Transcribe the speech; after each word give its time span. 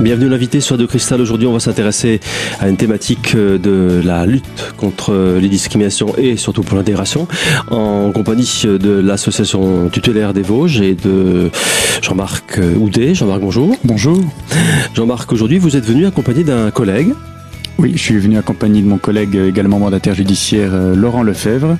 Bienvenue 0.00 0.28
l'invité 0.28 0.60
sur 0.60 0.78
de 0.78 0.86
Cristal. 0.86 1.20
Aujourd'hui, 1.20 1.48
on 1.48 1.52
va 1.52 1.58
s'intéresser 1.58 2.20
à 2.60 2.68
une 2.68 2.76
thématique 2.76 3.34
euh, 3.34 3.58
de 3.58 4.00
la 4.06 4.26
lutte 4.26 4.72
contre 4.76 5.38
les 5.40 5.48
discriminations 5.48 6.14
et 6.16 6.36
surtout 6.36 6.62
pour 6.62 6.76
l'intégration 6.76 7.26
en 7.72 8.12
compagnie 8.12 8.62
de 8.64 9.00
l'association 9.00 9.88
tutélaire 9.88 10.34
des 10.34 10.42
Vosges 10.42 10.80
et 10.80 10.94
de 10.94 11.50
Jean-Marc 12.00 12.60
Houdet. 12.78 13.14
Jean-Marc, 13.14 13.40
bonjour. 13.40 13.74
Bonjour. 13.82 14.22
Jean-Marc, 14.94 15.32
aujourd'hui, 15.32 15.58
vous 15.58 15.76
êtes 15.76 15.84
venu 15.84 16.06
accompagné 16.06 16.44
d'un 16.44 16.70
collègue. 16.70 17.12
Oui, 17.78 17.92
je 17.94 18.02
suis 18.02 18.18
venu 18.18 18.36
accompagné 18.36 18.82
de 18.82 18.86
mon 18.86 18.98
collègue 18.98 19.36
également 19.36 19.78
mandataire 19.78 20.14
judiciaire 20.14 20.70
euh, 20.74 20.96
Laurent 20.96 21.22
Lefebvre 21.22 21.78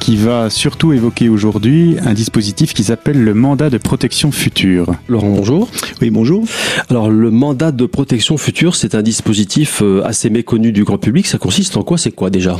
qui 0.00 0.16
va 0.16 0.50
surtout 0.50 0.92
évoquer 0.92 1.28
aujourd'hui 1.28 1.96
un 2.04 2.12
dispositif 2.12 2.74
qui 2.74 2.82
s'appelle 2.82 3.22
le 3.22 3.34
mandat 3.34 3.70
de 3.70 3.78
protection 3.78 4.32
future. 4.32 4.92
Laurent, 5.06 5.30
bonjour. 5.30 5.70
Oui, 6.00 6.10
bonjour. 6.10 6.44
Alors, 6.90 7.08
le 7.08 7.30
mandat 7.30 7.70
de 7.70 7.86
protection 7.86 8.36
future, 8.36 8.74
c'est 8.74 8.96
un 8.96 9.02
dispositif 9.02 9.80
euh, 9.80 10.02
assez 10.04 10.28
méconnu 10.28 10.72
du 10.72 10.82
grand 10.82 10.98
public. 10.98 11.28
Ça 11.28 11.38
consiste 11.38 11.76
en 11.76 11.84
quoi? 11.84 11.98
C'est 11.98 12.10
quoi 12.10 12.30
déjà? 12.30 12.56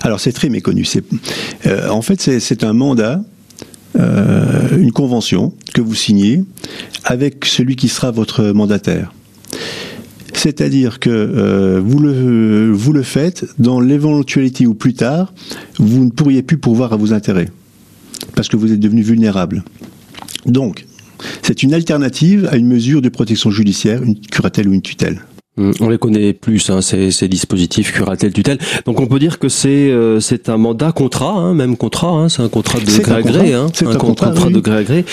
Alors, 0.00 0.20
c'est 0.20 0.32
très 0.32 0.48
méconnu. 0.48 0.86
C'est, 0.86 1.04
euh, 1.66 1.90
en 1.90 2.00
fait, 2.00 2.40
c'est 2.40 2.64
un 2.64 2.72
mandat 2.72 3.20
euh, 3.98 4.78
une 4.78 4.92
convention 4.92 5.52
que 5.74 5.82
vous 5.82 5.94
signez 5.94 6.44
avec 7.04 7.44
celui 7.44 7.76
qui 7.76 7.88
sera 7.88 8.10
votre 8.10 8.42
mandataire. 8.52 9.12
C'est-à-dire 10.46 11.00
que 11.00 11.10
euh, 11.10 11.80
vous, 11.84 11.98
le, 11.98 12.70
vous 12.70 12.92
le 12.92 13.02
faites 13.02 13.46
dans 13.58 13.80
l'éventualité 13.80 14.64
où 14.64 14.74
plus 14.74 14.94
tard, 14.94 15.34
vous 15.76 16.04
ne 16.04 16.10
pourriez 16.10 16.44
plus 16.44 16.56
pourvoir 16.56 16.92
à 16.92 16.96
vos 16.96 17.12
intérêts, 17.12 17.48
parce 18.36 18.48
que 18.48 18.56
vous 18.56 18.72
êtes 18.72 18.78
devenu 18.78 19.02
vulnérable. 19.02 19.64
Donc, 20.46 20.86
c'est 21.42 21.64
une 21.64 21.74
alternative 21.74 22.48
à 22.48 22.56
une 22.58 22.68
mesure 22.68 23.02
de 23.02 23.08
protection 23.08 23.50
judiciaire, 23.50 24.04
une 24.04 24.20
curatelle 24.20 24.68
ou 24.68 24.72
une 24.72 24.82
tutelle. 24.82 25.18
Hum, 25.58 25.72
on 25.80 25.88
les 25.88 25.96
connaît 25.96 26.34
plus, 26.34 26.68
hein, 26.68 26.82
ces, 26.82 27.10
ces, 27.10 27.28
dispositifs 27.28 27.90
curatelle 27.90 28.32
tutelle. 28.34 28.58
Donc 28.84 29.00
on 29.00 29.06
peut 29.06 29.18
dire 29.18 29.38
que 29.38 29.48
c'est 29.48 29.68
euh, 29.90 30.20
c'est 30.20 30.50
un 30.50 30.58
mandat 30.58 30.92
contrat, 30.92 31.32
hein, 31.32 31.54
même 31.54 31.78
contrat. 31.78 32.10
Hein, 32.10 32.28
c'est 32.28 32.42
un 32.42 32.50
contrat 32.50 32.78
de 32.78 32.84
gré 32.84 33.14
à 33.14 33.22
gré, 33.22 33.54
hein, 33.54 33.68
un, 33.82 33.86
un, 33.86 33.94
contrat, 33.96 34.32
de 34.32 34.60
gré 34.60 34.76
à 34.76 34.82
gré 34.82 35.06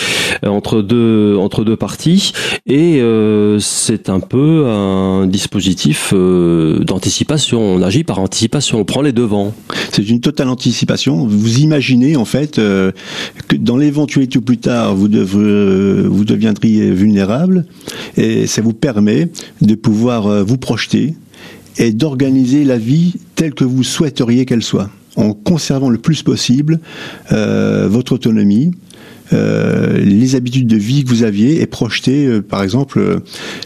euh, 0.43 0.49
entre 0.49 0.81
deux 0.81 1.37
entre 1.37 1.63
deux 1.63 1.77
parties, 1.77 2.33
et 2.65 2.99
euh, 2.99 3.57
c'est 3.59 4.09
un 4.09 4.19
peu 4.19 4.65
un 4.67 5.27
dispositif 5.27 6.11
euh, 6.13 6.79
d'anticipation. 6.79 7.61
On 7.61 7.81
agit 7.81 8.03
par 8.03 8.19
anticipation, 8.19 8.79
on 8.79 8.85
prend 8.85 9.01
les 9.01 9.13
devants. 9.13 9.53
C'est 9.93 10.09
une 10.09 10.19
totale 10.19 10.49
anticipation. 10.49 11.25
Vous 11.25 11.59
imaginez 11.59 12.17
en 12.17 12.25
fait 12.25 12.59
euh, 12.59 12.91
que 13.47 13.55
dans 13.55 13.77
l'éventualité 13.77 14.39
où 14.39 14.41
plus 14.41 14.57
tard 14.57 14.93
vous 14.93 15.07
devrez, 15.07 16.05
vous 16.05 16.25
deviendriez 16.25 16.91
vulnérable, 16.91 17.65
et 18.17 18.45
ça 18.45 18.61
vous 18.61 18.73
permet 18.73 19.29
de 19.61 19.75
pouvoir 19.75 20.32
euh, 20.33 20.43
vous 20.43 20.57
projeter 20.57 21.15
et 21.77 21.91
d'organiser 21.91 22.63
la 22.63 22.77
vie 22.77 23.15
telle 23.35 23.53
que 23.53 23.63
vous 23.63 23.83
souhaiteriez 23.83 24.45
qu'elle 24.45 24.63
soit, 24.63 24.89
en 25.15 25.33
conservant 25.33 25.89
le 25.89 25.97
plus 25.97 26.21
possible 26.21 26.79
euh, 27.31 27.87
votre 27.89 28.13
autonomie, 28.13 28.71
euh, 29.31 29.97
les 29.97 30.35
habitudes 30.35 30.67
de 30.67 30.77
vie 30.77 31.03
que 31.03 31.09
vous 31.09 31.23
aviez 31.23 31.61
et 31.61 31.65
projeter, 31.65 32.41
par 32.41 32.61
exemple, 32.61 33.21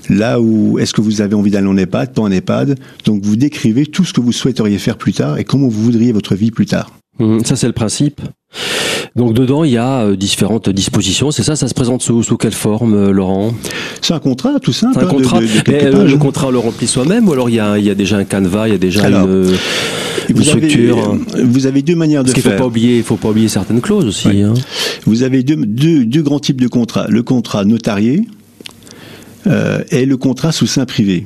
là 0.10 0.40
où 0.40 0.80
est-ce 0.80 0.94
que 0.94 1.02
vous 1.02 1.20
avez 1.22 1.36
envie 1.36 1.52
d'aller 1.52 1.68
en 1.68 1.76
EHPAD, 1.76 2.14
pas 2.14 2.22
en 2.22 2.32
EHPAD. 2.32 2.80
Donc 3.04 3.24
vous 3.26 3.36
décrivez 3.36 3.86
tout 3.86 4.06
ce 4.06 4.14
que 4.14 4.22
vous 4.22 4.32
souhaiteriez 4.32 4.78
faire 4.78 4.98
plus 4.98 5.14
tard 5.14 5.38
et 5.38 5.44
comment 5.44 5.68
vous 5.68 5.84
voudriez 5.84 6.14
votre 6.14 6.36
vie 6.36 6.52
plus 6.52 6.66
tard. 6.66 6.92
Mmh, 7.20 7.40
ça, 7.44 7.56
c'est 7.56 7.68
le 7.68 7.74
principe. 7.74 8.22
Donc 9.16 9.34
dedans, 9.34 9.64
il 9.64 9.72
y 9.72 9.78
a 9.78 10.02
euh, 10.04 10.16
différentes 10.16 10.70
dispositions. 10.70 11.32
C'est 11.32 11.42
ça, 11.44 11.56
ça 11.56 11.68
se 11.68 11.74
présente 11.74 12.02
sous, 12.04 12.22
sous 12.24 12.38
quelle 12.38 12.54
forme, 12.54 12.94
euh, 12.94 13.12
Laurent? 13.12 13.54
C'est 14.02 14.14
un 14.14 14.20
contrat, 14.20 14.60
tout 14.60 14.74
simple. 14.74 14.94
C'est 15.00 15.06
un 15.06 15.08
hein, 15.08 15.12
contrat. 15.12 15.40
de- 15.40 15.46
de- 15.46 15.52
de 15.52 15.54
Mais 15.56 15.64
quelques 15.80 15.84
euh, 15.96 16.02
pages. 16.04 16.12
le 16.12 16.18
contrat, 16.18 16.48
on 16.48 16.52
le 16.52 16.60
remplit 16.60 16.88
soi-même 16.88 17.28
ou 17.28 17.34
alors 17.34 17.50
il 17.50 17.56
y 17.56 17.60
a, 17.60 17.78
il 17.80 17.86
y 17.86 17.90
a 17.90 17.96
déjà 17.96 18.18
un 18.18 18.26
canevas, 18.26 18.68
il 18.68 18.72
y 18.74 18.76
a 18.76 18.78
déjà 18.78 19.04
Alors, 19.06 19.28
une, 19.28 19.46
une 20.30 20.36
vous 20.36 20.50
avez, 20.50 20.70
structure 20.70 21.18
vous 21.44 21.66
avez 21.66 21.82
deux 21.82 21.96
manières 21.96 22.22
de 22.24 22.28
Parce 22.28 22.36
qu'il 22.36 22.44
faut 22.44 22.50
faire. 22.50 22.60
pas 22.60 22.66
oublier, 22.68 22.98
il 22.98 23.04
faut 23.04 23.16
pas 23.18 23.30
oublier 23.30 23.48
certaines 23.48 23.82
clauses 23.82 24.06
aussi. 24.06 24.28
Oui. 24.28 24.42
hein. 24.44 24.54
Vous 25.06 25.24
avez 25.24 25.42
deux, 25.42 25.56
deux, 25.56 26.06
deux 26.06 26.22
grands 26.22 26.40
types 26.40 26.62
de 26.62 26.68
contrats. 26.68 27.08
Le 27.10 27.24
contrat 27.24 27.66
notarié 27.66 28.28
euh, 29.48 29.80
et 29.90 30.06
le 30.06 30.18
contrat 30.18 30.52
sous 30.52 30.68
sein 30.68 30.86
privé. 30.86 31.26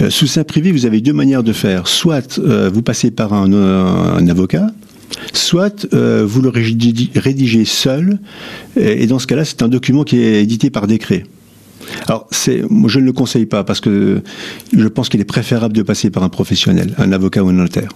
Euh, 0.00 0.10
sous 0.10 0.26
sein 0.26 0.44
privé, 0.44 0.72
vous 0.72 0.84
avez 0.84 1.00
deux 1.00 1.12
manières 1.14 1.42
de 1.42 1.52
faire. 1.52 1.86
Soit 1.86 2.38
euh, 2.38 2.70
vous 2.72 2.82
passez 2.82 3.10
par 3.10 3.32
un 3.32 4.28
avocat, 4.28 4.66
soit 5.32 5.86
euh, 5.92 6.24
vous 6.26 6.40
le 6.40 6.48
rédigez, 6.48 7.64
seul, 7.64 8.18
et, 8.76 9.06
dans 9.06 9.18
ce 9.18 9.26
cas-là, 9.26 9.44
c'est 9.44 9.62
un 9.62 9.68
document 9.68 10.04
qui 10.04 10.18
est 10.18 10.42
édité 10.42 10.70
par 10.70 10.86
décret. 10.86 11.24
Alors, 12.06 12.28
je 12.30 12.98
ne 13.00 13.04
le 13.04 13.12
conseille 13.12 13.46
pas 13.46 13.64
parce 13.64 13.80
que 13.80 14.22
je 14.72 14.88
pense 14.88 15.08
qu'il 15.08 15.20
est 15.20 15.24
préférable 15.24 15.74
de 15.74 15.82
passer 15.82 16.10
par 16.10 16.22
un 16.22 16.28
professionnel, 16.28 16.94
un 16.98 17.12
avocat 17.12 17.42
ou 17.42 17.48
un 17.48 17.52
notaire. 17.52 17.90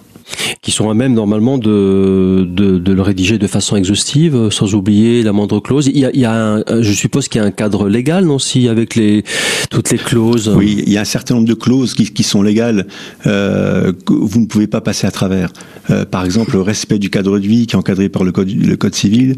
Qui 0.61 0.71
sont 0.71 0.89
à 0.89 0.93
même 0.93 1.13
normalement 1.13 1.57
de, 1.57 2.45
de, 2.49 2.77
de 2.77 2.93
le 2.93 3.01
rédiger 3.01 3.37
de 3.37 3.47
façon 3.47 3.75
exhaustive, 3.75 4.35
euh, 4.35 4.49
sans 4.49 4.75
oublier 4.75 5.23
la 5.23 5.31
moindre 5.31 5.59
clause. 5.59 5.87
Il 5.87 5.97
y 5.97 6.05
a, 6.05 6.11
il 6.13 6.19
y 6.19 6.25
a 6.25 6.33
un, 6.33 6.81
je 6.81 6.91
suppose 6.91 7.27
qu'il 7.27 7.39
y 7.39 7.43
a 7.43 7.47
un 7.47 7.51
cadre 7.51 7.87
légal, 7.87 8.25
non, 8.25 8.39
si, 8.39 8.67
avec 8.67 8.95
les, 8.95 9.23
toutes 9.69 9.89
les 9.91 9.97
clauses. 9.97 10.51
Oui, 10.55 10.83
il 10.85 10.91
y 10.91 10.97
a 10.97 11.01
un 11.01 11.05
certain 11.05 11.35
nombre 11.35 11.47
de 11.47 11.53
clauses 11.53 11.93
qui, 11.93 12.11
qui 12.11 12.23
sont 12.23 12.41
légales 12.41 12.87
euh, 13.25 13.93
que 14.05 14.13
vous 14.13 14.39
ne 14.39 14.45
pouvez 14.45 14.67
pas 14.67 14.81
passer 14.81 15.07
à 15.07 15.11
travers. 15.11 15.51
Euh, 15.89 16.05
par 16.05 16.25
exemple, 16.25 16.53
le 16.53 16.61
respect 16.61 16.99
du 16.99 17.09
cadre 17.09 17.39
de 17.39 17.47
vie 17.47 17.67
qui 17.67 17.75
est 17.75 17.79
encadré 17.79 18.09
par 18.09 18.23
le 18.23 18.31
code, 18.31 18.49
le 18.49 18.75
code 18.75 18.95
civil, 18.95 19.37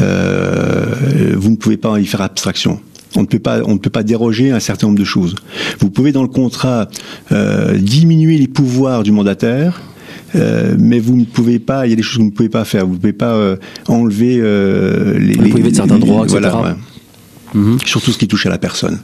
euh, 0.00 1.34
vous 1.36 1.50
ne 1.50 1.56
pouvez 1.56 1.76
pas 1.76 2.00
y 2.00 2.06
faire 2.06 2.22
abstraction. 2.22 2.80
On 3.16 3.22
ne 3.22 3.26
peut 3.26 3.38
pas, 3.38 3.60
on 3.64 3.74
ne 3.74 3.78
peut 3.78 3.90
pas 3.90 4.02
déroger 4.02 4.50
à 4.50 4.56
un 4.56 4.60
certain 4.60 4.88
nombre 4.88 4.98
de 4.98 5.04
choses. 5.04 5.36
Vous 5.78 5.90
pouvez 5.90 6.10
dans 6.10 6.22
le 6.22 6.28
contrat 6.28 6.88
euh, 7.30 7.78
diminuer 7.78 8.38
les 8.38 8.48
pouvoirs 8.48 9.04
du 9.04 9.12
mandataire. 9.12 9.80
Euh, 10.34 10.74
mais 10.78 10.98
vous 10.98 11.16
ne 11.16 11.24
pouvez 11.24 11.58
pas, 11.58 11.86
il 11.86 11.90
y 11.90 11.92
a 11.92 11.96
des 11.96 12.02
choses 12.02 12.16
que 12.16 12.22
vous 12.22 12.30
ne 12.30 12.34
pouvez 12.34 12.48
pas 12.48 12.64
faire. 12.64 12.86
Vous 12.86 12.94
ne 12.94 12.98
pouvez 12.98 13.12
pas 13.12 13.34
euh, 13.34 13.56
enlever 13.88 14.38
euh, 14.40 15.18
les, 15.18 15.34
Vous 15.34 15.48
priver 15.50 15.70
de 15.70 15.76
certains 15.76 15.98
droits, 15.98 16.24
etc. 16.24 16.38
Voilà, 16.40 16.60
ouais. 16.62 16.74
Mhm. 17.54 17.78
Surtout 17.84 18.12
ce 18.12 18.18
qui 18.18 18.28
touche 18.28 18.46
à 18.46 18.50
la 18.50 18.58
personne. 18.58 18.98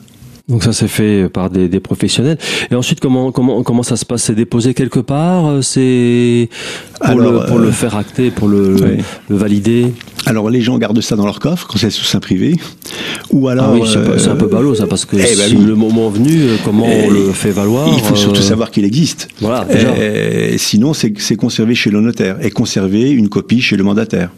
Donc 0.51 0.65
ça 0.65 0.73
c'est 0.73 0.89
fait 0.89 1.29
par 1.29 1.49
des, 1.49 1.69
des 1.69 1.81
professionnels. 1.81 2.37
Et 2.71 2.75
ensuite 2.75 3.01
comment 3.01 3.31
comment 3.33 3.63
comment 3.63 3.83
ça 3.85 3.97
se 3.97 4.05
passe? 4.05 4.25
C'est 4.25 4.35
déposé 4.35 4.75
quelque 4.75 5.01
part? 5.01 5.47
Euh, 5.47 5.63
C'est 5.63 6.49
pour, 7.01 7.07
Alors, 7.07 7.33
le, 7.33 7.47
pour 7.47 7.59
euh, 7.59 7.65
le 7.67 7.71
faire 7.71 7.97
acter, 7.97 8.31
pour 8.31 8.49
le, 8.49 8.75
oui. 8.75 9.03
le 9.29 9.37
valider? 9.37 9.93
Alors 10.27 10.51
les 10.51 10.61
gens 10.61 10.77
gardent 10.77 11.01
ça 11.01 11.17
dans 11.17 11.25
leur 11.25 11.39
coffre 11.39 11.67
quand 11.69 11.79
c'est 11.79 11.89
sous 11.91 12.05
sein 12.05 12.21
privé, 12.21 12.57
ou 13.31 13.49
alors 13.49 13.69
ah 13.71 13.73
oui, 13.75 13.83
c'est 13.91 13.97
euh, 13.97 14.33
un 14.33 14.37
peu 14.37 14.47
ballot 14.47 14.75
ça 14.75 14.87
parce 14.87 15.05
que 15.07 15.17
eh 15.17 15.37
ben 15.37 15.49
si 15.49 15.57
oui. 15.57 15.65
le 15.65 15.75
moment 15.77 16.11
venu, 16.11 16.43
euh, 16.43 16.57
comment 16.65 16.87
Eh, 16.87 17.07
on 17.07 17.11
le 17.11 17.33
fait 17.33 17.53
valoir 17.53 17.89
il 17.97 18.03
faut 18.05 18.17
surtout 18.17 18.41
euh, 18.41 18.45
savoir 18.53 18.71
qu'il 18.71 18.85
existe. 18.85 19.29
Voilà, 19.41 19.65
déjà. 19.65 19.97
Et 19.97 20.59
sinon, 20.59 20.93
c'est 20.95 21.13
c'est 21.19 21.37
conservé 21.37 21.75
chez 21.75 21.91
le 21.91 22.01
notaire 22.01 22.37
et 22.45 22.51
conserver 22.51 23.11
une 23.11 23.29
copie 23.29 23.63
chez 23.63 23.77
le 23.77 23.85
mandataire. 23.85 24.31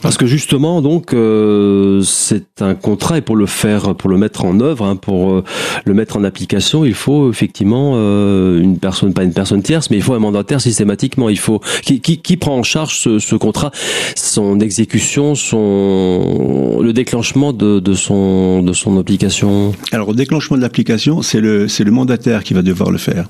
Parce 0.00 0.16
que 0.16 0.26
justement, 0.26 0.82
donc, 0.82 1.14
euh, 1.14 2.02
c'est 2.02 2.60
un 2.60 2.74
contrat 2.74 3.18
et 3.18 3.20
pour 3.20 3.36
le 3.36 3.46
faire, 3.46 3.94
pour 3.94 4.10
le 4.10 4.16
mettre 4.16 4.44
en 4.44 4.60
œuvre, 4.60 4.84
hein, 4.84 4.96
pour 4.96 5.32
euh, 5.32 5.44
le 5.84 5.94
mettre 5.94 6.16
en 6.16 6.24
application, 6.24 6.84
il 6.84 6.94
faut 6.94 7.30
effectivement 7.30 7.94
euh, 7.96 8.60
une 8.60 8.78
personne, 8.78 9.12
pas 9.12 9.24
une 9.24 9.32
personne 9.32 9.62
tierce, 9.62 9.90
mais 9.90 9.96
il 9.96 10.02
faut 10.02 10.14
un 10.14 10.18
mandataire 10.18 10.60
systématiquement. 10.60 11.28
Il 11.28 11.38
faut 11.38 11.60
qui, 11.82 12.00
qui, 12.00 12.36
prend 12.36 12.56
en 12.56 12.62
charge 12.62 12.98
ce, 12.98 13.36
contrat, 13.36 13.70
son 14.16 14.60
exécution, 14.60 15.34
son 15.34 16.80
le 16.80 16.92
déclenchement 16.92 17.52
de, 17.52 17.78
de 17.78 17.94
son 17.94 18.62
de 18.62 18.72
son 18.72 18.98
application? 18.98 19.72
Alors 19.92 20.08
au 20.08 20.14
déclenchement 20.14 20.56
de 20.56 20.62
l'application, 20.62 21.22
c'est 21.22 21.40
le 21.40 21.68
c'est 21.68 21.84
le 21.84 21.90
mandataire 21.90 22.44
qui 22.44 22.54
va 22.54 22.62
devoir 22.62 22.90
le 22.90 22.98
faire. 22.98 23.28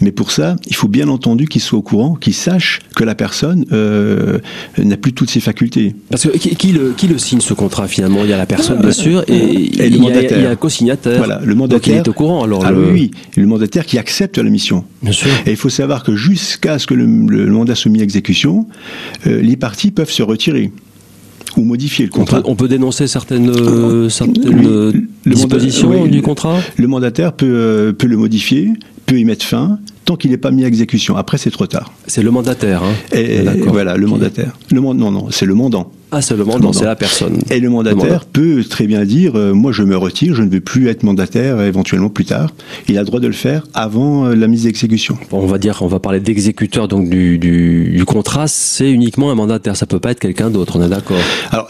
Mais 0.00 0.12
pour 0.12 0.30
ça, 0.30 0.56
il 0.66 0.74
faut 0.74 0.88
bien 0.88 1.08
entendu 1.08 1.46
qu'il 1.46 1.60
soit 1.60 1.78
au 1.78 1.82
courant, 1.82 2.14
qu'il 2.14 2.34
sache 2.34 2.80
que 2.96 3.04
la 3.04 3.14
personne 3.14 3.64
n'a 4.78 4.96
plus 4.96 5.12
toutes 5.12 5.30
ses 5.30 5.40
facultés. 5.40 5.87
Parce 6.10 6.24
que 6.28 6.36
qui, 6.36 6.54
qui 6.56 6.72
le 6.72 6.92
qui 6.96 7.06
le 7.08 7.18
signe 7.18 7.40
ce 7.40 7.54
contrat 7.54 7.88
finalement? 7.88 8.20
Il 8.24 8.30
y 8.30 8.32
a 8.32 8.36
la 8.36 8.46
personne 8.46 8.80
bien 8.80 8.92
sûr 8.92 9.24
et, 9.28 9.32
Et 9.34 9.86
il, 9.86 9.94
y 9.94 9.96
a, 9.96 10.00
mandataire. 10.00 10.38
il 10.38 10.42
y 10.44 10.46
a 10.46 10.50
un 10.50 10.56
co-signataire. 10.56 11.18
Voilà, 11.18 11.36
le 11.40 11.46
Donc 11.46 11.52
il 11.52 11.56
mandataire. 11.56 11.96
est 11.96 12.08
au 12.08 12.12
courant. 12.12 12.42
Alors 12.44 12.64
ah 12.64 12.70
le- 12.72 12.90
oui, 12.92 13.10
oui, 13.36 13.42
le 13.42 13.46
mandataire 13.46 13.86
qui 13.86 13.98
accepte 13.98 14.38
la 14.38 14.50
mission. 14.50 14.84
bien 15.02 15.12
sûr. 15.12 15.28
Et 15.46 15.50
il 15.50 15.56
faut 15.56 15.68
savoir 15.68 16.02
que 16.04 16.14
jusqu'à 16.16 16.78
ce 16.78 16.86
que 16.86 16.94
le, 16.94 17.04
le 17.06 17.46
mandat 17.50 17.74
soit 17.74 17.90
mis 17.90 18.00
à 18.00 18.04
exécution, 18.04 18.66
euh, 19.26 19.40
les 19.42 19.56
parties 19.56 19.90
peuvent 19.90 20.10
se 20.10 20.22
retirer 20.22 20.72
ou 21.56 21.62
modifier 21.64 22.04
le 22.06 22.10
On 22.12 22.18
peut, 22.18 22.18
contrat. 22.20 22.42
on 22.44 22.54
peut 22.56 22.68
dénoncer 22.68 23.06
certaines, 23.06 23.48
euh, 23.50 24.08
certaines 24.08 24.48
Oui, 24.58 24.66
euh, 24.66 24.92
le 25.24 25.34
dispositions 25.34 26.02
oui, 26.02 26.10
du 26.10 26.22
contrat? 26.22 26.58
Le 26.76 26.86
mandataire 26.86 27.32
peut, 27.32 27.94
peut 27.98 28.06
le 28.06 28.16
modifier, 28.16 28.70
peut 29.06 29.18
y 29.18 29.24
mettre 29.24 29.44
fin, 29.46 29.78
tant 30.08 30.16
qu'il 30.16 30.30
n'est 30.30 30.38
pas 30.38 30.50
mis 30.50 30.64
à 30.64 30.68
exécution. 30.68 31.18
Après, 31.18 31.36
c'est 31.36 31.50
trop 31.50 31.66
tard. 31.66 31.92
C'est 32.06 32.22
le 32.22 32.30
mandataire. 32.30 32.82
Hein. 32.82 32.94
Et, 33.12 33.42
voilà, 33.66 33.98
le 33.98 34.06
mandataire. 34.06 34.56
Le 34.72 34.80
non, 34.80 34.94
non, 34.94 35.30
c'est 35.30 35.44
le 35.44 35.54
mandant. 35.54 35.92
Le 36.12 36.44
mandant, 36.44 36.72
c'est 36.72 36.84
la 36.84 36.96
personne. 36.96 37.38
Et 37.50 37.60
le 37.60 37.68
mandataire 37.68 38.24
peut 38.24 38.64
très 38.64 38.86
bien 38.86 39.04
dire 39.04 39.36
euh, 39.36 39.52
moi 39.52 39.72
je 39.72 39.82
me 39.82 39.96
retire, 39.96 40.34
je 40.34 40.42
ne 40.42 40.50
veux 40.50 40.60
plus 40.60 40.88
être 40.88 41.02
mandataire 41.02 41.60
éventuellement 41.60 42.08
plus 42.08 42.24
tard. 42.24 42.50
Il 42.88 42.96
a 42.96 43.00
le 43.00 43.06
droit 43.06 43.20
de 43.20 43.26
le 43.26 43.32
faire 43.32 43.64
avant 43.74 44.26
euh, 44.26 44.34
la 44.34 44.46
mise 44.46 44.64
d'exécution. 44.64 45.18
on 45.32 45.46
va 45.46 45.58
dire, 45.58 45.78
on 45.82 45.86
va 45.86 46.00
parler 46.00 46.20
d'exécuteur 46.20 46.88
donc 46.88 47.08
du, 47.10 47.38
du, 47.38 47.92
du 47.94 48.04
contrat, 48.04 48.48
c'est 48.48 48.90
uniquement 48.90 49.30
un 49.30 49.34
mandataire, 49.34 49.76
ça 49.76 49.86
peut 49.86 50.00
pas 50.00 50.12
être 50.12 50.20
quelqu'un 50.20 50.50
d'autre, 50.50 50.76
on 50.76 50.82
est 50.82 50.88
d'accord. 50.88 51.18
Alors, 51.50 51.68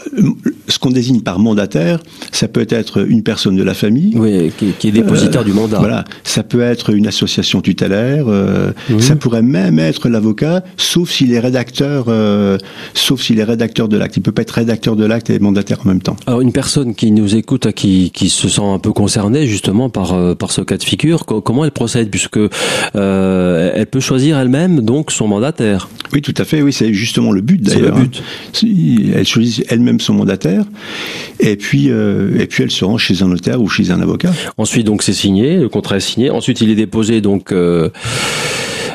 ce 0.67 0.79
qu'on 0.79 0.91
désigne 0.91 1.21
par 1.21 1.39
mandataire, 1.39 1.99
ça 2.31 2.47
peut 2.47 2.65
être 2.69 3.05
une 3.09 3.23
personne 3.23 3.55
de 3.55 3.63
la 3.63 3.73
famille, 3.73 4.13
oui, 4.15 4.51
qui, 4.57 4.71
qui 4.71 4.89
est 4.89 4.91
dépositaire 4.91 5.41
euh, 5.41 5.45
du 5.45 5.53
mandat. 5.53 5.79
Voilà, 5.79 6.05
ça 6.23 6.43
peut 6.43 6.61
être 6.61 6.91
une 6.93 7.07
association 7.07 7.61
tutélaire, 7.61 8.25
euh, 8.27 8.71
mmh. 8.89 8.99
ça 8.99 9.15
pourrait 9.15 9.41
même 9.41 9.79
être 9.79 10.09
l'avocat, 10.09 10.63
sauf 10.77 11.09
s'il 11.09 11.33
est 11.33 11.39
rédacteur, 11.39 12.05
euh, 12.07 12.57
sauf 12.93 13.21
s'il 13.21 13.39
est 13.39 13.43
rédacteur 13.43 13.87
de 13.89 13.97
l'acte 13.97 14.19
peut 14.29 14.35
pas 14.35 14.41
être 14.43 14.51
rédacteur 14.51 14.95
de 14.95 15.05
l'acte 15.05 15.29
et 15.29 15.39
mandataire 15.39 15.79
en 15.83 15.87
même 15.87 16.01
temps. 16.01 16.15
Alors 16.27 16.41
une 16.41 16.51
personne 16.51 16.93
qui 16.93 17.11
nous 17.11 17.35
écoute, 17.35 17.71
qui, 17.71 18.11
qui 18.11 18.29
se 18.29 18.47
sent 18.47 18.63
un 18.63 18.79
peu 18.79 18.93
concernée 18.93 19.47
justement 19.47 19.89
par 19.89 20.13
euh, 20.13 20.35
par 20.35 20.51
ce 20.51 20.61
cas 20.61 20.77
de 20.77 20.83
figure, 20.83 21.25
comment 21.25 21.65
elle 21.65 21.71
procède 21.71 22.09
puisque 22.09 22.37
euh, 22.37 23.71
elle 23.73 23.87
peut 23.87 23.99
choisir 23.99 24.37
elle-même 24.37 24.81
donc 24.81 25.11
son 25.11 25.27
mandataire? 25.27 25.89
Oui, 26.13 26.21
tout 26.21 26.33
à 26.37 26.45
fait. 26.45 26.61
Oui, 26.61 26.73
c'est 26.73 26.93
justement 26.93 27.31
le 27.31 27.41
but 27.41 27.61
d'ailleurs. 27.61 27.95
C'est 27.95 28.01
le 28.01 28.07
but. 28.07 28.23
Hein. 29.07 29.13
Elle 29.17 29.27
choisit 29.27 29.65
elle-même 29.69 29.99
son 29.99 30.13
mandataire 30.13 30.63
et 31.39 31.55
puis 31.55 31.89
euh, 31.89 32.39
et 32.39 32.45
puis 32.47 32.63
elle 32.63 32.71
se 32.71 32.85
rend 32.85 32.97
chez 32.97 33.23
un 33.23 33.27
notaire 33.27 33.61
ou 33.61 33.67
chez 33.67 33.91
un 33.91 34.01
avocat. 34.01 34.31
Ensuite 34.57 34.85
donc 34.85 35.03
c'est 35.03 35.13
signé, 35.13 35.57
le 35.57 35.69
contrat 35.69 35.97
est 35.97 36.01
signé. 36.01 36.29
Ensuite 36.29 36.61
il 36.61 36.69
est 36.69 36.75
déposé 36.75 37.21
donc 37.21 37.51
euh, 37.51 37.89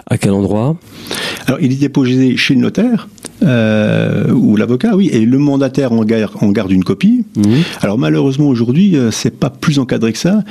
à 0.07 0.19
quel 0.19 0.33
endroit? 0.33 0.77
Alors 1.47 1.61
il 1.61 1.73
est 1.73 1.77
déposé 1.77 2.37
chez 2.37 2.55
le 2.55 2.61
notaire 2.61 3.09
euh, 3.43 4.31
ou 4.33 4.57
l'avocat, 4.57 4.97
oui, 4.97 5.11
et 5.13 5.21
le 5.21 5.39
mandataire 5.39 5.93
en 5.93 6.05
garde, 6.05 6.33
en 6.41 6.51
garde 6.51 6.71
une 6.71 6.85
copie. 6.85 7.25
Mmh. 7.37 7.43
Alors 7.83 7.99
malheureusement 7.99 8.49
aujourd'hui, 8.49 8.97
euh, 8.97 9.11
c'est 9.11 9.39
pas 9.39 9.51
plus 9.51 9.79
encadré 9.79 10.13
que 10.13 10.19
ça. 10.19 10.43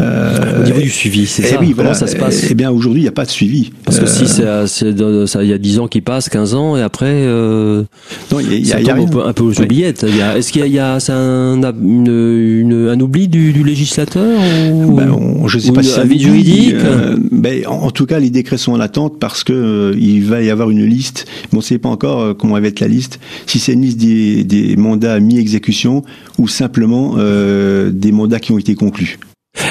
Euh, 0.00 0.60
Au 0.60 0.64
niveau 0.64 0.80
du 0.80 0.90
suivi, 0.90 1.26
c'est 1.26 1.42
eh 1.42 1.46
ça 1.46 1.56
oui, 1.60 1.74
Comment 1.76 1.94
ça 1.94 2.06
se 2.06 2.16
passe 2.16 2.46
Eh 2.50 2.54
bien, 2.54 2.70
aujourd'hui, 2.70 3.00
il 3.00 3.04
n'y 3.04 3.08
a 3.08 3.12
pas 3.12 3.24
de 3.24 3.30
suivi. 3.30 3.72
Parce 3.84 3.98
que 3.98 4.06
si 4.06 4.24
euh, 4.42 4.66
c'est 4.66 4.90
il 4.90 5.48
y 5.48 5.52
a 5.52 5.58
10 5.58 5.78
ans 5.80 5.88
qui 5.88 6.00
passent, 6.00 6.28
15 6.28 6.54
ans, 6.54 6.76
et 6.76 6.82
après, 6.82 7.06
euh, 7.08 7.82
non, 8.32 8.40
il 8.40 8.66
y 8.66 8.72
a, 8.72 8.80
y 8.80 8.84
a, 8.84 8.86
y 8.86 8.90
a 8.90 8.94
un, 8.94 9.06
peu, 9.06 9.24
un 9.24 9.32
peu 9.32 9.44
aux 9.44 9.60
oubliettes. 9.60 10.04
Est-ce 10.04 10.52
qu'il 10.52 10.60
y 10.60 10.78
a, 10.78 10.98
y 10.98 11.10
un, 11.10 11.62
une, 11.82 12.06
une, 12.06 12.88
un 12.88 13.00
oubli 13.00 13.28
du, 13.28 13.52
du 13.52 13.64
législateur 13.64 14.38
ou, 14.70 14.92
ben, 14.92 15.10
on, 15.10 15.48
Je 15.48 15.56
ne 15.56 15.62
sais 15.62 15.72
pas 15.72 15.82
si 15.82 15.90
c'est 15.90 15.98
un 15.98 16.02
avis 16.02 16.20
juridique. 16.20 16.74
Euh, 16.74 17.16
ben, 17.32 17.66
en, 17.66 17.86
en, 17.86 17.90
tout 17.90 18.06
cas, 18.06 18.18
les 18.18 18.30
décrets 18.30 18.58
sont 18.58 18.72
en 18.72 18.80
attente 18.80 19.18
parce 19.18 19.44
que 19.44 19.52
euh, 19.52 19.96
il 19.98 20.24
va 20.24 20.42
y 20.42 20.50
avoir 20.50 20.70
une 20.70 20.84
liste. 20.84 21.26
Bon, 21.52 21.58
on 21.58 21.60
ne 21.60 21.64
sait 21.64 21.78
pas 21.78 21.88
encore 21.88 22.20
euh, 22.20 22.34
comment 22.34 22.58
va 22.60 22.66
être 22.66 22.80
la 22.80 22.88
liste. 22.88 23.18
Si 23.46 23.58
c'est 23.58 23.72
une 23.72 23.82
liste 23.82 23.98
des, 23.98 24.44
des 24.44 24.76
mandats 24.76 25.18
mis 25.20 25.38
exécution 25.38 26.02
ou 26.38 26.48
simplement 26.48 27.14
euh, 27.18 27.90
des 27.90 28.12
mandats 28.12 28.38
qui 28.40 28.52
ont 28.52 28.58
été 28.58 28.74
conclus. 28.74 29.18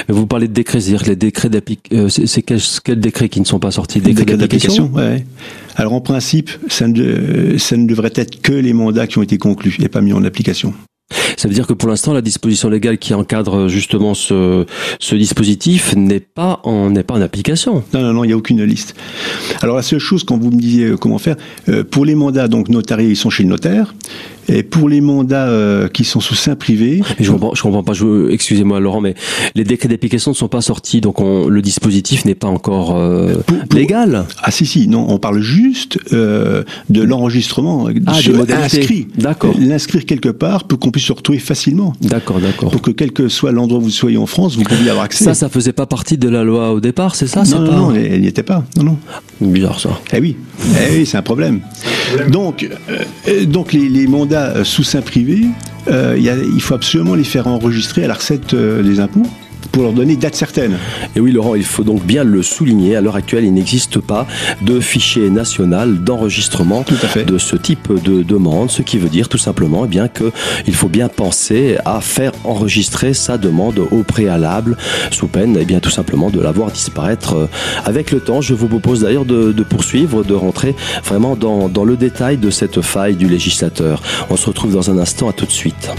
Vous 0.08 0.26
parlez 0.26 0.48
de 0.48 0.52
décrets, 0.54 0.80
c'est-à-dire 0.80 1.02
que 1.02 1.10
les 1.10 1.16
décrets 1.16 1.50
d'application, 1.50 2.04
euh, 2.04 2.08
c'est 2.08 2.42
quels 2.42 2.60
quel 2.82 2.98
décrets 2.98 3.28
qui 3.28 3.40
ne 3.40 3.44
sont 3.44 3.58
pas 3.58 3.70
sortis? 3.70 4.00
Décrets 4.00 4.36
d'application 4.36 4.90
ouais. 4.94 5.26
Alors 5.76 5.92
en 5.92 6.00
principe, 6.00 6.50
ça 6.68 6.88
ne, 6.88 7.58
ça 7.58 7.76
ne 7.76 7.86
devrait 7.86 8.12
être 8.14 8.40
que 8.40 8.52
les 8.52 8.72
mandats 8.72 9.06
qui 9.06 9.18
ont 9.18 9.22
été 9.22 9.38
conclus 9.38 9.76
et 9.80 9.88
pas 9.88 10.00
mis 10.00 10.12
en 10.12 10.24
application. 10.24 10.72
Ça 11.36 11.48
veut 11.48 11.54
dire 11.54 11.66
que 11.66 11.72
pour 11.72 11.88
l'instant, 11.88 12.12
la 12.12 12.20
disposition 12.20 12.68
légale 12.68 12.98
qui 12.98 13.14
encadre 13.14 13.68
justement 13.68 14.12
ce, 14.12 14.66
ce 14.98 15.14
dispositif 15.14 15.94
n'est 15.96 16.20
pas 16.20 16.60
en 16.64 16.90
n'est 16.90 17.02
pas 17.02 17.14
en 17.14 17.22
application. 17.22 17.84
Non, 17.94 18.02
non, 18.02 18.12
non, 18.12 18.24
il 18.24 18.28
n'y 18.28 18.32
a 18.32 18.36
aucune 18.36 18.62
liste. 18.64 18.94
Alors 19.62 19.76
la 19.76 19.82
seule 19.82 20.00
chose, 20.00 20.24
quand 20.24 20.36
vous 20.36 20.50
me 20.50 20.56
disiez 20.60 20.94
comment 21.00 21.18
faire, 21.18 21.36
euh, 21.68 21.84
pour 21.84 22.04
les 22.04 22.14
mandats 22.14 22.48
donc 22.48 22.68
notariés, 22.68 23.10
ils 23.10 23.16
sont 23.16 23.30
chez 23.30 23.42
le 23.42 23.48
notaire. 23.50 23.94
Et 24.48 24.62
pour 24.62 24.88
les 24.88 25.02
mandats 25.02 25.48
euh, 25.48 25.88
qui 25.88 26.04
sont 26.04 26.20
sous 26.20 26.34
sein 26.34 26.56
privé, 26.56 27.02
je 27.20 27.30
comprends, 27.30 27.54
je 27.54 27.62
comprends 27.62 27.82
pas. 27.82 27.92
Excusez-moi, 28.30 28.80
Laurent, 28.80 29.02
mais 29.02 29.14
les 29.54 29.64
décrets 29.64 29.88
d'application 29.88 30.30
ne 30.30 30.36
sont 30.36 30.48
pas 30.48 30.62
sortis, 30.62 31.02
donc 31.02 31.20
on, 31.20 31.48
le 31.48 31.60
dispositif 31.60 32.24
n'est 32.24 32.34
pas 32.34 32.48
encore 32.48 32.96
euh, 32.96 33.34
pour, 33.46 33.58
pour, 33.58 33.78
légal. 33.78 34.24
Ah 34.42 34.50
si, 34.50 34.64
si, 34.64 34.88
non, 34.88 35.06
on 35.08 35.18
parle 35.18 35.40
juste 35.40 35.98
euh, 36.12 36.64
de 36.88 37.02
l'enregistrement 37.02 37.88
ah, 38.06 38.12
inscrit. 38.64 39.08
D'accord. 39.18 39.54
L'inscrire 39.58 40.06
quelque 40.06 40.30
part 40.30 40.64
pour 40.64 40.78
qu'on 40.78 40.90
puisse 40.90 41.04
se 41.04 41.12
retrouver 41.12 41.38
facilement. 41.38 41.92
D'accord, 42.00 42.40
d'accord. 42.40 42.70
Pour 42.70 42.80
que 42.80 42.90
quel 42.90 43.12
que 43.12 43.28
soit 43.28 43.52
l'endroit 43.52 43.80
où 43.80 43.82
vous 43.82 43.90
soyez 43.90 44.16
en 44.16 44.26
France, 44.26 44.56
vous 44.56 44.64
puiez 44.64 44.84
y 44.84 44.90
avoir 44.90 45.04
accès. 45.04 45.24
Ça, 45.24 45.34
ça 45.34 45.50
faisait 45.50 45.72
pas 45.72 45.86
partie 45.86 46.16
de 46.16 46.28
la 46.28 46.42
loi 46.42 46.72
au 46.72 46.80
départ, 46.80 47.16
c'est 47.16 47.26
ça? 47.26 47.42
Non, 47.42 47.60
non, 47.60 47.66
pas... 47.66 47.76
non, 47.76 47.94
elle 47.94 48.22
n'y 48.22 48.28
était 48.28 48.42
pas. 48.42 48.64
Non, 48.76 48.84
non. 48.84 48.98
Bizarre 49.40 49.78
ça. 49.78 49.90
Eh 50.12 50.20
oui, 50.20 50.36
eh 50.74 50.96
oui, 50.96 51.06
c'est 51.06 51.18
un 51.18 51.22
problème. 51.22 51.60
Donc, 52.30 52.68
donc 53.46 53.72
les, 53.72 53.88
les 53.88 54.06
mandats 54.06 54.37
sous 54.64 54.82
sein 54.82 55.02
privé, 55.02 55.46
euh, 55.90 56.16
il 56.18 56.60
faut 56.60 56.74
absolument 56.74 57.14
les 57.14 57.24
faire 57.24 57.46
enregistrer 57.46 58.04
à 58.04 58.08
la 58.08 58.14
recette 58.14 58.54
euh, 58.54 58.82
des 58.82 59.00
impôts 59.00 59.26
pour 59.72 59.82
leur 59.82 59.92
donner 59.92 60.16
date 60.16 60.34
certaine. 60.34 60.78
Et 61.16 61.20
oui, 61.20 61.32
Laurent, 61.32 61.54
il 61.54 61.64
faut 61.64 61.84
donc 61.84 62.04
bien 62.04 62.24
le 62.24 62.42
souligner. 62.42 62.96
À 62.96 63.00
l'heure 63.00 63.16
actuelle, 63.16 63.44
il 63.44 63.52
n'existe 63.52 63.98
pas 63.98 64.26
de 64.62 64.80
fichier 64.80 65.30
national 65.30 66.02
d'enregistrement 66.02 66.84
de 67.26 67.38
ce 67.38 67.56
type 67.56 67.92
de 68.02 68.22
demande, 68.22 68.70
ce 68.70 68.82
qui 68.82 68.98
veut 68.98 69.08
dire 69.08 69.28
tout 69.28 69.38
simplement 69.38 69.84
eh 69.84 69.88
bien 69.88 70.08
que 70.08 70.32
il 70.66 70.74
faut 70.74 70.88
bien 70.88 71.08
penser 71.08 71.76
à 71.84 72.00
faire 72.00 72.32
enregistrer 72.44 73.14
sa 73.14 73.38
demande 73.38 73.78
au 73.90 74.02
préalable, 74.02 74.76
sous 75.10 75.28
peine, 75.28 75.56
eh 75.60 75.64
bien 75.64 75.80
tout 75.80 75.90
simplement 75.90 76.30
de 76.30 76.40
la 76.40 76.52
voir 76.52 76.70
disparaître 76.70 77.34
euh, 77.34 77.46
avec 77.84 78.10
le 78.10 78.20
temps. 78.20 78.40
Je 78.40 78.54
vous 78.54 78.68
propose 78.68 79.00
d'ailleurs 79.02 79.24
de, 79.24 79.52
de, 79.52 79.62
poursuivre, 79.62 80.24
de 80.24 80.34
rentrer 80.34 80.74
vraiment 81.04 81.36
dans, 81.36 81.68
dans 81.68 81.84
le 81.84 81.96
détail 81.96 82.38
de 82.38 82.50
cette 82.50 82.80
faille 82.80 83.16
du 83.16 83.28
législateur. 83.28 84.02
On 84.30 84.36
se 84.36 84.46
retrouve 84.46 84.74
dans 84.74 84.90
un 84.90 84.98
instant. 84.98 85.28
À 85.28 85.32
tout 85.32 85.46
de 85.46 85.50
suite. 85.50 85.90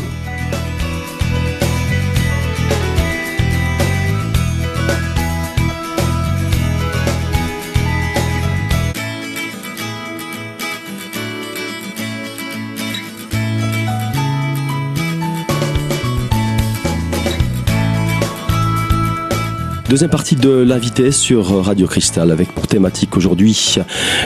Deuxième 19.89 20.11
partie 20.11 20.35
de 20.35 20.51
l'invité 20.51 21.11
sur 21.11 21.65
Radio 21.65 21.87
Cristal 21.87 22.29
avec 22.29 22.51
pour 22.51 22.67
thématique 22.67 23.17
aujourd'hui 23.17 23.77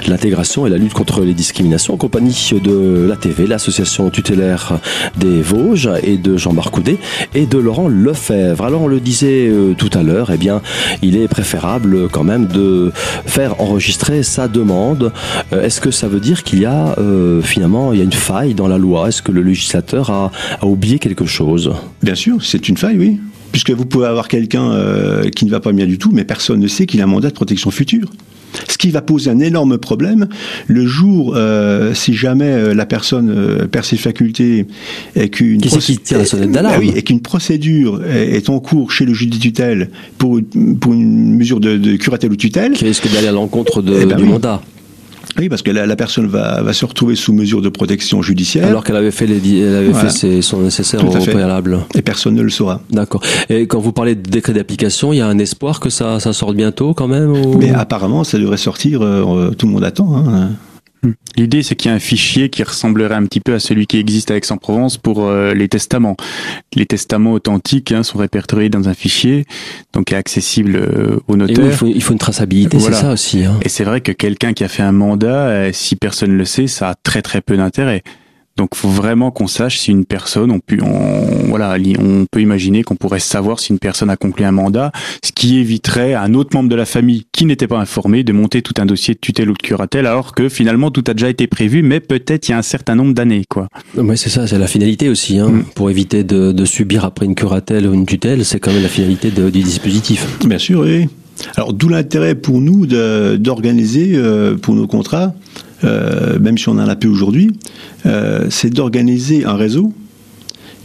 l'intégration 0.09 0.67
et 0.67 0.69
la 0.69 0.77
lutte 0.77 0.91
contre 0.91 1.21
les 1.21 1.33
discriminations 1.33 1.93
en 1.93 1.97
compagnie 1.97 2.49
de 2.61 3.05
la 3.07 3.15
TV, 3.15 3.47
l'association 3.47 4.09
tutélaire 4.09 4.79
des 5.15 5.41
Vosges 5.41 5.89
et 6.03 6.17
de 6.17 6.35
Jean-Marc 6.35 6.69
Coudet 6.69 6.97
et 7.33 7.45
de 7.45 7.57
Laurent 7.57 7.87
Lefebvre. 7.87 8.65
Alors 8.65 8.81
on 8.81 8.87
le 8.89 8.99
disait 8.99 9.47
euh, 9.47 9.73
tout 9.73 9.89
à 9.93 10.03
l'heure, 10.03 10.31
eh 10.33 10.37
bien 10.37 10.61
il 11.01 11.15
est 11.15 11.29
préférable 11.29 12.09
quand 12.09 12.25
même 12.25 12.47
de 12.47 12.91
faire 13.25 13.61
enregistrer 13.61 14.21
sa 14.21 14.49
demande. 14.49 15.13
Euh, 15.53 15.63
est-ce 15.63 15.79
que 15.79 15.91
ça 15.91 16.09
veut 16.09 16.19
dire 16.19 16.43
qu'il 16.43 16.59
y 16.59 16.65
a 16.65 16.93
euh, 16.97 17.41
finalement 17.41 17.93
il 17.93 17.99
y 17.99 18.01
a 18.01 18.05
une 18.05 18.11
faille 18.11 18.53
dans 18.53 18.67
la 18.67 18.77
loi? 18.77 19.07
Est-ce 19.07 19.21
que 19.21 19.31
le 19.31 19.41
législateur 19.41 20.09
a, 20.09 20.29
a 20.59 20.65
oublié 20.65 20.99
quelque 20.99 21.25
chose? 21.25 21.71
Bien 22.01 22.15
sûr, 22.15 22.43
c'est 22.43 22.67
une 22.67 22.75
faille, 22.75 22.97
oui 22.97 23.21
puisque 23.53 23.71
vous 23.71 23.85
pouvez 23.85 24.07
avoir 24.07 24.27
quelqu'un 24.27 24.73
euh, 24.73 25.29
qui 25.29 25.45
ne 25.45 25.51
va 25.51 25.61
pas 25.61 25.71
bien 25.71 25.85
du 25.85 25.97
tout, 25.97 26.09
mais 26.11 26.25
personne 26.25 26.59
ne 26.59 26.67
sait 26.67 26.85
qu'il 26.85 26.99
a 26.99 27.05
un 27.05 27.07
mandat 27.07 27.29
de 27.29 27.35
protection 27.35 27.71
future. 27.71 28.09
Ce 28.69 28.77
qui 28.77 28.91
va 28.91 29.01
poser 29.01 29.29
un 29.29 29.39
énorme 29.39 29.77
problème 29.77 30.27
le 30.67 30.85
jour, 30.85 31.33
euh, 31.35 31.93
si 31.93 32.13
jamais 32.13 32.45
euh, 32.45 32.73
la 32.73 32.85
personne 32.85 33.33
euh, 33.35 33.67
perd 33.67 33.85
ses 33.85 33.97
facultés 33.97 34.67
et 35.15 35.29
qu'une 35.29 35.59
oui, 36.79 36.91
et 36.95 37.01
qu'une 37.01 37.21
procédure 37.21 38.01
est, 38.05 38.35
est, 38.35 38.49
en 38.49 38.59
cours 38.59 38.91
chez 38.91 39.05
le 39.05 39.13
juge 39.13 39.29
des 39.29 39.39
tutelles 39.39 39.89
pour, 40.17 40.39
pour 40.79 40.93
une 40.93 41.35
mesure 41.35 41.59
de, 41.59 41.77
de 41.77 41.95
curatelle 41.95 42.31
ou 42.31 42.35
tutelle, 42.35 42.73
qui 42.73 42.85
risque 42.85 43.11
d'aller 43.11 43.27
à 43.27 43.31
l'encontre 43.31 43.81
de, 43.81 43.97
eh 44.01 44.05
ben 44.05 44.17
du 44.17 44.23
oui. 44.23 44.29
mandat. 44.29 44.61
Oui, 45.39 45.49
parce 45.49 45.61
que 45.61 45.71
la, 45.71 45.85
la 45.85 45.95
personne 45.95 46.27
va, 46.27 46.61
va, 46.61 46.73
se 46.73 46.85
retrouver 46.85 47.15
sous 47.15 47.33
mesure 47.33 47.61
de 47.61 47.69
protection 47.69 48.21
judiciaire. 48.21 48.67
Alors 48.67 48.83
qu'elle 48.83 48.95
avait 48.95 49.11
fait, 49.11 49.25
les, 49.25 49.59
elle 49.59 49.75
avait 49.75 49.89
voilà. 49.89 50.09
fait 50.09 50.17
ses, 50.17 50.41
son 50.41 50.61
nécessaire 50.61 51.03
au 51.03 51.09
préalable. 51.09 51.79
Et 51.95 52.01
personne 52.01 52.35
ne 52.35 52.41
le 52.41 52.49
saura. 52.49 52.81
D'accord. 52.91 53.21
Et 53.49 53.67
quand 53.67 53.79
vous 53.79 53.93
parlez 53.93 54.15
de 54.15 54.29
décret 54.29 54.53
d'application, 54.53 55.13
il 55.13 55.17
y 55.17 55.21
a 55.21 55.27
un 55.27 55.39
espoir 55.39 55.79
que 55.79 55.89
ça, 55.89 56.19
ça 56.19 56.33
sorte 56.33 56.55
bientôt 56.55 56.93
quand 56.93 57.07
même 57.07 57.31
ou... 57.31 57.57
Mais 57.57 57.71
apparemment, 57.71 58.23
ça 58.23 58.37
devrait 58.37 58.57
sortir, 58.57 59.01
euh, 59.01 59.51
tout 59.57 59.65
le 59.65 59.73
monde 59.73 59.83
attend. 59.83 60.15
Hein. 60.15 60.51
L'idée, 61.35 61.63
c'est 61.63 61.75
qu'il 61.75 61.89
y 61.89 61.91
a 61.91 61.95
un 61.95 61.99
fichier 61.99 62.49
qui 62.49 62.63
ressemblerait 62.63 63.15
un 63.15 63.25
petit 63.25 63.39
peu 63.39 63.53
à 63.53 63.59
celui 63.59 63.87
qui 63.87 63.97
existe 63.97 64.31
à 64.31 64.37
Aix-en-Provence 64.37 64.97
pour 64.97 65.25
euh, 65.25 65.53
les 65.53 65.67
testaments. 65.67 66.15
Les 66.75 66.85
testaments 66.85 67.33
authentiques 67.33 67.91
hein, 67.91 68.03
sont 68.03 68.17
répertoriés 68.17 68.69
dans 68.69 68.87
un 68.87 68.93
fichier, 68.93 69.45
donc 69.93 70.13
accessible 70.13 70.75
euh, 70.75 71.19
au 71.27 71.35
notaire. 71.35 71.59
Oui, 71.59 71.69
il, 71.71 71.75
faut, 71.75 71.87
il, 71.87 72.03
faut, 72.03 72.13
une 72.13 72.19
traçabilité, 72.19 72.77
voilà. 72.77 72.97
c'est 72.97 73.01
ça 73.03 73.11
aussi. 73.11 73.43
Hein. 73.43 73.59
Et 73.63 73.69
c'est 73.69 73.83
vrai 73.83 74.01
que 74.01 74.11
quelqu'un 74.11 74.53
qui 74.53 74.63
a 74.63 74.67
fait 74.67 74.83
un 74.83 74.91
mandat, 74.91 75.47
euh, 75.47 75.69
si 75.73 75.95
personne 75.95 76.31
ne 76.31 76.37
le 76.37 76.45
sait, 76.45 76.67
ça 76.67 76.89
a 76.89 76.95
très 76.95 77.21
très 77.21 77.41
peu 77.41 77.57
d'intérêt. 77.57 78.03
Donc, 78.55 78.75
faut 78.75 78.89
vraiment 78.89 79.31
qu'on 79.31 79.47
sache 79.47 79.79
si 79.79 79.91
une 79.91 80.05
personne, 80.05 80.51
on 80.51 80.59
peut, 80.59 80.77
on, 80.81 81.49
voilà, 81.49 81.75
on 81.99 82.25
peut 82.29 82.41
imaginer 82.41 82.83
qu'on 82.83 82.95
pourrait 82.95 83.19
savoir 83.19 83.59
si 83.59 83.71
une 83.71 83.79
personne 83.79 84.11
a 84.11 84.15
conclu 84.15 84.45
un 84.45 84.51
mandat, 84.51 84.91
ce 85.23 85.31
qui 85.31 85.57
éviterait 85.57 86.13
à 86.13 86.21
un 86.21 86.35
autre 86.35 86.55
membre 86.55 86.69
de 86.69 86.75
la 86.75 86.85
famille 86.85 87.25
qui 87.31 87.45
n'était 87.45 87.67
pas 87.67 87.79
informé 87.79 88.23
de 88.23 88.31
monter 88.31 88.61
tout 88.61 88.75
un 88.77 88.85
dossier 88.85 89.15
de 89.15 89.19
tutelle 89.19 89.49
ou 89.49 89.53
de 89.53 89.61
curatelle, 89.61 90.05
alors 90.05 90.35
que 90.35 90.49
finalement 90.49 90.91
tout 90.91 91.03
a 91.07 91.13
déjà 91.13 91.29
été 91.29 91.47
prévu, 91.47 91.81
mais 91.81 91.99
peut-être 91.99 92.47
il 92.47 92.51
y 92.51 92.53
a 92.53 92.57
un 92.59 92.63
certain 92.63 92.93
nombre 92.93 93.13
d'années, 93.13 93.43
quoi. 93.49 93.69
Oui, 93.97 94.17
c'est 94.17 94.29
ça, 94.29 94.45
c'est 94.45 94.59
la 94.59 94.67
finalité 94.67 95.09
aussi, 95.09 95.39
hein, 95.39 95.49
mm. 95.49 95.63
pour 95.73 95.89
éviter 95.89 96.23
de, 96.23 96.51
de, 96.51 96.65
subir 96.65 97.05
après 97.05 97.25
une 97.25 97.35
curatelle 97.35 97.87
ou 97.87 97.93
une 97.93 98.05
tutelle, 98.05 98.45
c'est 98.45 98.59
quand 98.59 98.71
même 98.71 98.83
la 98.83 98.89
finalité 98.89 99.31
de, 99.31 99.49
du 99.49 99.63
dispositif. 99.63 100.27
Bien 100.45 100.59
sûr, 100.59 100.81
oui. 100.81 101.07
Alors 101.55 101.73
d'où 101.73 101.89
l'intérêt 101.89 102.35
pour 102.35 102.61
nous 102.61 102.85
d'organiser 102.85 104.11
euh, 104.13 104.55
pour 104.55 104.75
nos 104.75 104.87
contrats 104.87 105.33
euh, 105.83 106.39
même 106.39 106.57
si 106.57 106.69
on 106.69 106.73
en 106.73 106.87
a 106.87 106.95
peu 106.95 107.07
aujourd'hui, 107.07 107.51
euh, 108.05 108.47
c'est 108.49 108.69
d'organiser 108.69 109.45
un 109.45 109.55
réseau 109.55 109.93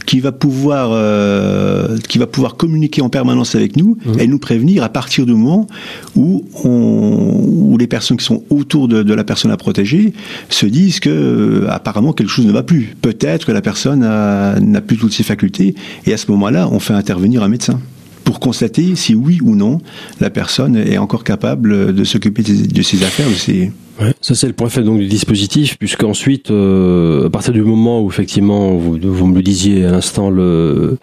qui 0.05 0.21
va 0.21 0.31
pouvoir 0.31 0.89
euh, 0.91 1.97
qui 2.07 2.17
va 2.17 2.25
pouvoir 2.25 2.55
communiquer 2.55 3.01
en 3.03 3.09
permanence 3.09 3.53
avec 3.53 3.75
nous 3.75 3.97
mmh. 4.03 4.19
et 4.19 4.27
nous 4.27 4.39
prévenir 4.39 4.83
à 4.83 4.89
partir 4.89 5.25
du 5.27 5.33
moment 5.33 5.67
où 6.15 6.45
on, 6.63 7.43
où 7.45 7.77
les 7.77 7.85
personnes 7.85 8.17
qui 8.17 8.25
sont 8.25 8.43
autour 8.49 8.87
de, 8.87 9.03
de 9.03 9.13
la 9.13 9.23
personne 9.23 9.51
à 9.51 9.57
protéger 9.57 10.13
se 10.49 10.65
disent 10.65 10.99
que 10.99 11.67
apparemment 11.69 12.13
quelque 12.13 12.29
chose 12.29 12.47
ne 12.47 12.51
va 12.51 12.63
plus. 12.63 12.95
Peut-être 13.01 13.45
que 13.45 13.51
la 13.51 13.61
personne 13.61 13.99
n'a 13.99 14.81
plus 14.81 14.97
toutes 14.97 15.13
ses 15.13 15.23
facultés 15.23 15.75
et 16.07 16.13
à 16.13 16.17
ce 16.17 16.31
moment-là, 16.31 16.67
on 16.71 16.79
fait 16.79 16.93
intervenir 16.93 17.43
un 17.43 17.49
médecin 17.49 17.79
pour 18.23 18.39
constater 18.39 18.95
si 18.95 19.13
oui 19.15 19.39
ou 19.43 19.55
non 19.55 19.79
la 20.19 20.29
personne 20.29 20.75
est 20.75 20.97
encore 20.97 21.23
capable 21.23 21.93
de 21.93 22.03
s'occuper 22.03 22.41
de 22.41 22.81
ses 22.81 23.03
affaires, 23.03 23.29
de 23.29 23.33
ses 23.33 23.71
Ouais, 23.99 24.13
ça 24.21 24.33
c'est 24.33 24.47
le 24.47 24.53
point 24.53 24.69
faible 24.69 24.85
donc 24.85 24.99
du 24.99 25.07
dispositif, 25.07 25.77
puisqu'ensuite, 25.77 26.51
euh, 26.51 27.27
à 27.27 27.29
partir 27.29 27.51
du 27.51 27.61
moment 27.61 28.01
où 28.01 28.09
effectivement 28.09 28.75
vous, 28.75 28.97
vous 29.01 29.27
me 29.27 29.35
le 29.35 29.41
disiez 29.41 29.85
à 29.85 29.91
l'instant, 29.91 30.29
le 30.29 30.97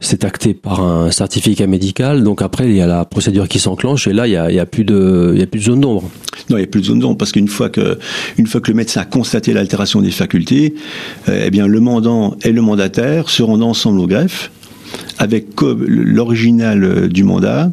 c'est 0.00 0.24
acté 0.24 0.54
par 0.54 0.82
un 0.82 1.10
certificat 1.10 1.66
médical, 1.66 2.24
donc 2.24 2.40
après 2.40 2.70
il 2.70 2.74
y 2.74 2.80
a 2.80 2.86
la 2.86 3.04
procédure 3.04 3.48
qui 3.48 3.58
s'enclenche 3.58 4.08
et 4.08 4.14
là 4.14 4.26
il 4.26 4.32
y 4.32 4.36
a, 4.36 4.50
il 4.50 4.56
y 4.56 4.60
a 4.60 4.64
plus 4.64 4.84
de 4.84 5.32
il 5.34 5.40
y 5.40 5.42
a 5.42 5.46
plus 5.46 5.60
de 5.60 5.64
zone 5.64 5.80
d'ombre. 5.80 6.10
Non, 6.48 6.56
il 6.56 6.60
y 6.60 6.64
a 6.64 6.66
plus 6.66 6.80
de 6.80 6.86
zone 6.86 7.00
d'ombre 7.00 7.18
parce 7.18 7.32
qu'une 7.32 7.48
fois 7.48 7.68
que 7.68 7.98
une 8.38 8.46
fois 8.46 8.62
que 8.62 8.70
le 8.70 8.76
médecin 8.78 9.02
a 9.02 9.04
constaté 9.04 9.52
l'altération 9.52 10.00
des 10.00 10.10
facultés, 10.10 10.74
euh, 11.28 11.42
eh 11.46 11.50
bien 11.50 11.66
le 11.66 11.80
mandant 11.80 12.36
et 12.44 12.52
le 12.52 12.62
mandataire 12.62 13.28
se 13.28 13.42
rendent 13.42 13.62
ensemble 13.62 14.00
au 14.00 14.06
greffe 14.06 14.50
avec 15.18 15.48
l'original 15.60 17.08
du 17.08 17.24
mandat, 17.24 17.70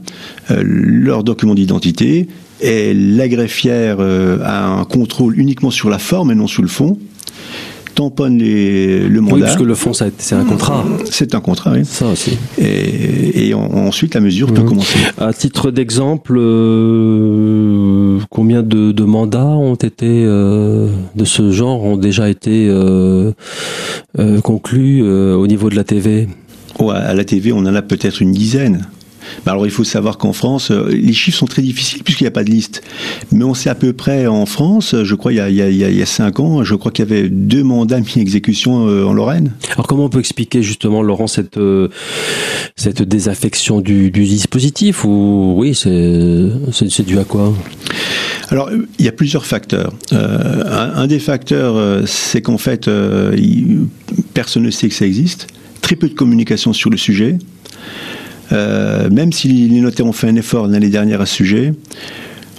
euh, 0.51 0.61
leur 0.63 1.23
document 1.23 1.55
d'identité 1.55 2.27
et 2.61 2.93
la 2.93 3.27
greffière 3.27 3.97
euh, 3.99 4.39
a 4.43 4.67
un 4.67 4.85
contrôle 4.85 5.39
uniquement 5.39 5.71
sur 5.71 5.89
la 5.89 5.99
forme 5.99 6.31
et 6.31 6.35
non 6.35 6.47
sur 6.47 6.61
le 6.61 6.67
fond 6.67 6.97
tamponne 7.99 8.37
les, 8.37 9.09
le 9.09 9.19
mandat. 9.19 9.35
Oui, 9.35 9.41
puisque 9.41 9.59
le 9.59 9.75
fond, 9.75 9.91
c'est 9.93 10.33
un 10.33 10.45
contrat. 10.45 10.85
C'est 11.11 11.35
un 11.35 11.41
contrat, 11.41 11.73
oui. 11.73 11.81
Ça 11.83 12.07
aussi. 12.07 12.37
Et, 12.57 13.49
et 13.49 13.53
ensuite, 13.53 14.15
la 14.15 14.21
mesure 14.21 14.53
peut 14.53 14.61
mmh. 14.61 14.65
commencer. 14.65 14.99
À 15.17 15.33
titre 15.33 15.69
d'exemple, 15.69 16.37
euh, 16.37 18.19
combien 18.29 18.63
de, 18.63 18.93
de, 18.93 19.03
mandats 19.03 19.43
ont 19.43 19.75
été 19.75 20.23
euh, 20.25 20.87
de 21.15 21.25
ce 21.25 21.51
genre 21.51 21.83
ont 21.83 21.97
déjà 21.97 22.29
été 22.29 22.67
euh, 22.69 23.33
conclus 24.43 25.03
au 25.03 25.47
niveau 25.47 25.69
de 25.69 25.75
la 25.75 25.83
TV 25.83 26.29
oh, 26.79 26.91
À 26.91 27.13
la 27.13 27.25
TV, 27.25 27.51
on 27.51 27.59
en 27.59 27.75
a 27.75 27.81
peut-être 27.81 28.21
une 28.21 28.31
dizaine. 28.31 28.87
Bah, 29.45 29.51
alors 29.51 29.65
il 29.65 29.71
faut 29.71 29.83
savoir 29.83 30.17
qu'en 30.17 30.33
France, 30.33 30.71
euh, 30.71 30.89
les 30.89 31.13
chiffres 31.13 31.37
sont 31.37 31.45
très 31.45 31.61
difficiles 31.61 32.03
puisqu'il 32.03 32.23
n'y 32.23 32.29
a 32.29 32.31
pas 32.31 32.43
de 32.43 32.49
liste. 32.49 32.81
Mais 33.31 33.43
on 33.43 33.53
sait 33.53 33.69
à 33.69 33.75
peu 33.75 33.93
près 33.93 34.27
en 34.27 34.45
France, 34.45 34.95
je 35.03 35.15
crois 35.15 35.33
il 35.33 35.37
y 35.37 35.41
a, 35.41 35.49
il 35.49 35.55
y 35.55 35.61
a, 35.61 35.69
il 35.69 35.97
y 35.97 36.01
a 36.01 36.05
cinq 36.05 36.39
ans, 36.39 36.63
je 36.63 36.75
crois 36.75 36.91
qu'il 36.91 37.07
y 37.07 37.11
avait 37.11 37.29
deux 37.29 37.63
mandats 37.63 37.99
mis 37.99 38.13
exécution 38.17 38.87
euh, 38.87 39.05
en 39.05 39.13
Lorraine. 39.13 39.53
Alors 39.73 39.87
comment 39.87 40.05
on 40.05 40.09
peut 40.09 40.19
expliquer 40.19 40.63
justement, 40.63 41.01
Laurent, 41.01 41.27
cette, 41.27 41.57
euh, 41.57 41.89
cette 42.75 43.01
désaffection 43.01 43.81
du, 43.81 44.11
du 44.11 44.25
dispositif 44.25 45.05
ou 45.05 45.55
oui, 45.57 45.75
c'est 45.75 47.03
dû 47.05 47.19
à 47.19 47.23
quoi? 47.23 47.53
Alors, 48.51 48.71
il 48.97 49.05
y 49.05 49.07
a 49.07 49.11
plusieurs 49.11 49.45
facteurs. 49.45 49.93
Euh, 50.11 50.63
un, 50.65 51.03
un, 51.03 51.07
des 51.07 51.19
facteurs, 51.19 52.07
c'est 52.07 52.41
qu'en 52.41 52.57
fait, 52.57 52.87
euh, 52.87 53.37
personne 54.33 54.63
ne 54.63 54.71
sait 54.71 54.89
que 54.89 54.95
ça 54.95 55.05
existe. 55.05 55.47
Très 55.81 55.95
peu 55.95 56.09
de 56.09 56.15
communication 56.15 56.73
sur 56.73 56.89
le 56.89 56.97
sujet. 56.97 57.37
Euh, 58.51 59.09
même 59.09 59.31
si 59.31 59.47
les 59.47 59.81
notaires 59.81 60.05
ont 60.05 60.11
fait 60.11 60.27
un 60.27 60.35
effort 60.35 60.67
l'année 60.67 60.89
dernière 60.89 61.21
à 61.21 61.25
ce 61.25 61.35
sujet. 61.35 61.73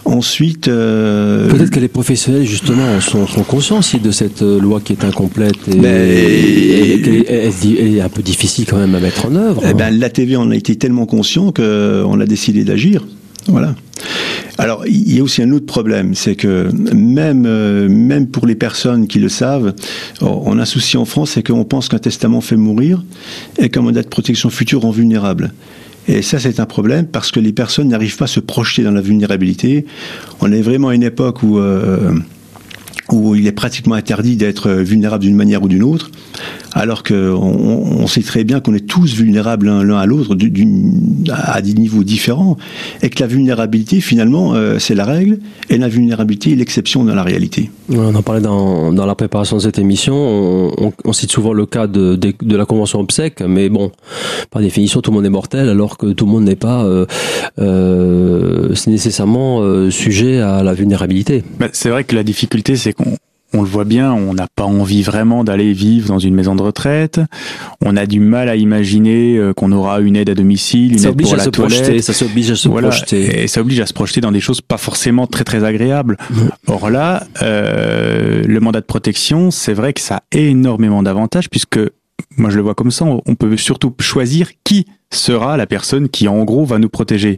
Ensuite, 0.05 0.67
euh, 0.67 1.49
peut-être 1.49 1.71
que 1.71 1.79
les 1.79 1.89
professionnels 1.89 2.47
justement 2.47 3.01
sont, 3.01 3.27
sont, 3.27 3.43
conscients 3.43 3.79
aussi 3.79 3.99
de 3.99 4.11
cette 4.11 4.43
euh, 4.43 4.59
loi 4.59 4.81
qui 4.81 4.95
est 4.95 5.05
incomplète 5.05 5.57
et, 5.69 5.77
et, 5.77 7.49
et, 7.49 7.97
est 7.97 8.01
un 8.01 8.09
peu 8.09 8.23
difficile 8.23 8.65
quand 8.67 8.79
même 8.79 8.95
à 8.95 9.01
mettre 9.01 9.27
en 9.27 9.37
œuvre. 9.37 9.63
Eh 9.69 9.75
ben, 9.75 9.91
la 9.97 10.09
TV 10.09 10.37
en 10.37 10.51
a 10.51 10.57
été 10.57 10.75
tellement 10.77 11.07
conscient 11.07 11.53
qu'on 11.53 12.19
a 12.19 12.27
décidé 12.27 12.65
d'agir. 12.65 13.07
Voilà. 13.47 13.75
Alors, 14.59 14.85
il 14.87 15.15
y 15.15 15.21
a 15.21 15.23
aussi 15.23 15.43
un 15.43 15.53
autre 15.53 15.67
problème, 15.67 16.15
c'est 16.15 16.35
que 16.35 16.69
même, 16.95 17.43
même 17.89 18.27
pour 18.27 18.47
les 18.47 18.55
personnes 18.55 19.07
qui 19.07 19.19
le 19.19 19.29
savent, 19.29 19.75
on 20.21 20.59
a 20.59 20.63
un 20.63 20.67
souci 20.67 20.97
en 20.97 21.05
France, 21.05 21.33
c'est 21.33 21.47
qu'on 21.47 21.65
pense 21.65 21.89
qu'un 21.89 21.99
testament 21.99 22.41
fait 22.41 22.57
mourir 22.57 23.03
et 23.59 23.69
qu'un 23.69 23.83
mandat 23.83 24.03
de 24.03 24.09
protection 24.09 24.51
future 24.51 24.83
rend 24.83 24.91
vulnérable. 24.91 25.53
Et 26.09 26.23
ça, 26.23 26.39
c'est 26.39 26.61
un 26.61 26.67
problème 26.67 27.07
parce 27.07 27.31
que 27.31 27.41
les 27.41 27.53
personnes 27.53 27.89
n'arrivent 27.89 28.17
pas 28.17 28.25
à 28.25 28.29
se 28.29 28.41
projeter 28.41 28.83
dans 28.83 28.91
la 28.91 29.01
vulnérabilité. 29.01 29.87
On 30.41 30.51
est 30.51 30.63
vraiment 30.63 30.89
à 30.89 30.95
une 30.95 31.05
époque 31.05 31.43
où... 31.43 31.59
Euh, 31.59 32.13
il 33.35 33.47
est 33.47 33.53
pratiquement 33.53 33.95
interdit 33.95 34.37
d'être 34.37 34.71
vulnérable 34.71 35.25
d'une 35.25 35.35
manière 35.35 35.63
ou 35.63 35.69
d'une 35.69 35.83
autre, 35.83 36.11
alors 36.73 37.03
qu'on 37.03 37.15
on 37.15 38.07
sait 38.07 38.23
très 38.23 38.45
bien 38.45 38.61
qu'on 38.61 38.75
est 38.75 38.87
tous 38.87 39.15
vulnérables 39.15 39.67
l'un 39.67 39.97
à 39.97 40.07
l'autre 40.07 40.37
à 41.31 41.63
des 41.63 41.75
niveaux 41.75 42.05
différents, 42.05 42.57
et 43.03 43.11
que 43.11 43.21
la 43.21 43.27
vulnérabilité, 43.27 44.01
finalement, 44.01 44.55
euh, 44.55 44.79
c'est 44.79 44.95
la 44.95 45.05
règle, 45.05 45.39
et 45.69 45.79
la 45.79 45.89
vulnérabilité 45.89 46.53
est 46.53 46.57
l'exception 46.57 47.05
dans 47.05 47.15
la 47.15 47.23
réalité. 47.23 47.71
On 47.91 48.15
en 48.15 48.23
parlait 48.23 48.41
dans, 48.41 48.93
dans 48.93 49.07
la 49.07 49.15
préparation 49.15 49.57
de 49.57 49.63
cette 49.63 49.79
émission, 49.79 50.15
on, 50.15 50.93
on 51.05 51.13
cite 51.13 51.31
souvent 51.31 51.53
le 51.53 51.67
cas 51.67 51.87
de, 51.87 52.17
de, 52.17 52.33
de, 52.41 52.57
la 52.57 52.65
Convention 52.65 53.01
obsèque, 53.01 53.41
mais 53.41 53.69
bon, 53.69 53.91
par 54.51 54.63
définition, 54.63 55.01
tout 55.01 55.11
le 55.11 55.17
monde 55.17 55.27
est 55.27 55.31
mortel, 55.31 55.69
alors 55.69 55.99
que 55.99 56.13
tout 56.13 56.27
le 56.27 56.33
monde 56.33 56.45
n'est 56.45 56.57
pas 56.57 56.85
euh, 56.85 57.07
euh, 57.59 58.75
nécessairement 58.87 59.61
euh, 59.61 59.91
sujet 59.91 60.41
à 60.41 60.63
la 60.63 60.75
vulnérabilité. 60.75 61.43
Bah, 61.59 61.69
c'est 61.73 61.91
vrai 61.91 62.05
que 62.05 62.15
la 62.15 62.23
difficulté, 62.23 62.77
c'est 62.77 62.93
qu'on 62.93 63.17
on 63.53 63.63
le 63.63 63.69
voit 63.69 63.85
bien, 63.85 64.13
on 64.13 64.35
n'a 64.35 64.47
pas 64.55 64.65
envie 64.65 65.03
vraiment 65.03 65.45
d'aller 65.45 65.73
vivre 65.73 66.09
dans 66.09 66.19
une 66.19 66.35
maison 66.35 66.55
de 66.55 66.63
retraite. 66.63 67.21
On 67.85 67.97
a 67.97 68.07
du 68.07 68.21
mal 68.21 68.49
à 68.49 68.57
imaginer 68.57 69.37
euh, 69.37 69.53
qu'on 69.53 69.73
aura 69.73 70.01
une 70.01 70.17
aide 70.17 70.31
à 70.31 70.35
domicile, 70.35 70.93
une 70.93 70.99
ça 70.99 71.09
aide 71.11 71.21
pour 71.21 71.37
la 71.37 71.45
se 71.45 71.51
toilette. 71.51 71.83
Projeter, 71.83 72.03
ça 72.03 72.13
s'oblige 72.13 72.51
à 72.51 72.57
se 72.57 72.69
projeter. 72.69 73.43
Et 73.43 73.49
ça 73.49 73.61
oblige 73.61 73.81
à 73.81 73.87
se 73.87 73.93
projeter 73.93 74.21
dans 74.21 74.33
des 74.33 74.41
choses 74.41 74.61
pas 74.61 74.79
forcément 74.79 75.27
très 75.27 75.45
très 75.45 75.65
agréables. 75.65 76.17
Or 76.67 76.91
là, 76.91 77.25
euh, 77.43 78.43
le 78.47 78.61
mandat 78.61 78.81
de 78.81 78.87
protection, 78.87 79.51
c'est 79.51 79.75
vrai 79.75 79.93
que 79.93 80.01
ça 80.01 80.17
a 80.17 80.23
énormément 80.33 81.03
d'avantages 81.03 81.51
puisque 81.51 81.81
moi 82.37 82.51
je 82.51 82.57
le 82.57 82.63
vois 82.63 82.75
comme 82.75 82.91
ça, 82.91 83.05
on 83.05 83.35
peut 83.35 83.57
surtout 83.57 83.95
choisir 83.99 84.51
qui 84.63 84.87
sera 85.13 85.57
la 85.57 85.67
personne 85.67 86.09
qui 86.09 86.29
en 86.29 86.45
gros 86.45 86.65
va 86.65 86.79
nous 86.79 86.89
protéger. 86.89 87.37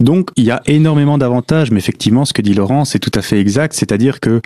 Donc 0.00 0.30
il 0.36 0.44
y 0.44 0.50
a 0.50 0.60
énormément 0.66 1.18
d'avantages, 1.18 1.70
mais 1.70 1.78
effectivement 1.78 2.24
ce 2.24 2.32
que 2.32 2.42
dit 2.42 2.54
Laurent 2.54 2.84
c'est 2.84 2.98
tout 2.98 3.12
à 3.14 3.22
fait 3.22 3.38
exact, 3.38 3.74
c'est-à-dire 3.74 4.20
que 4.20 4.40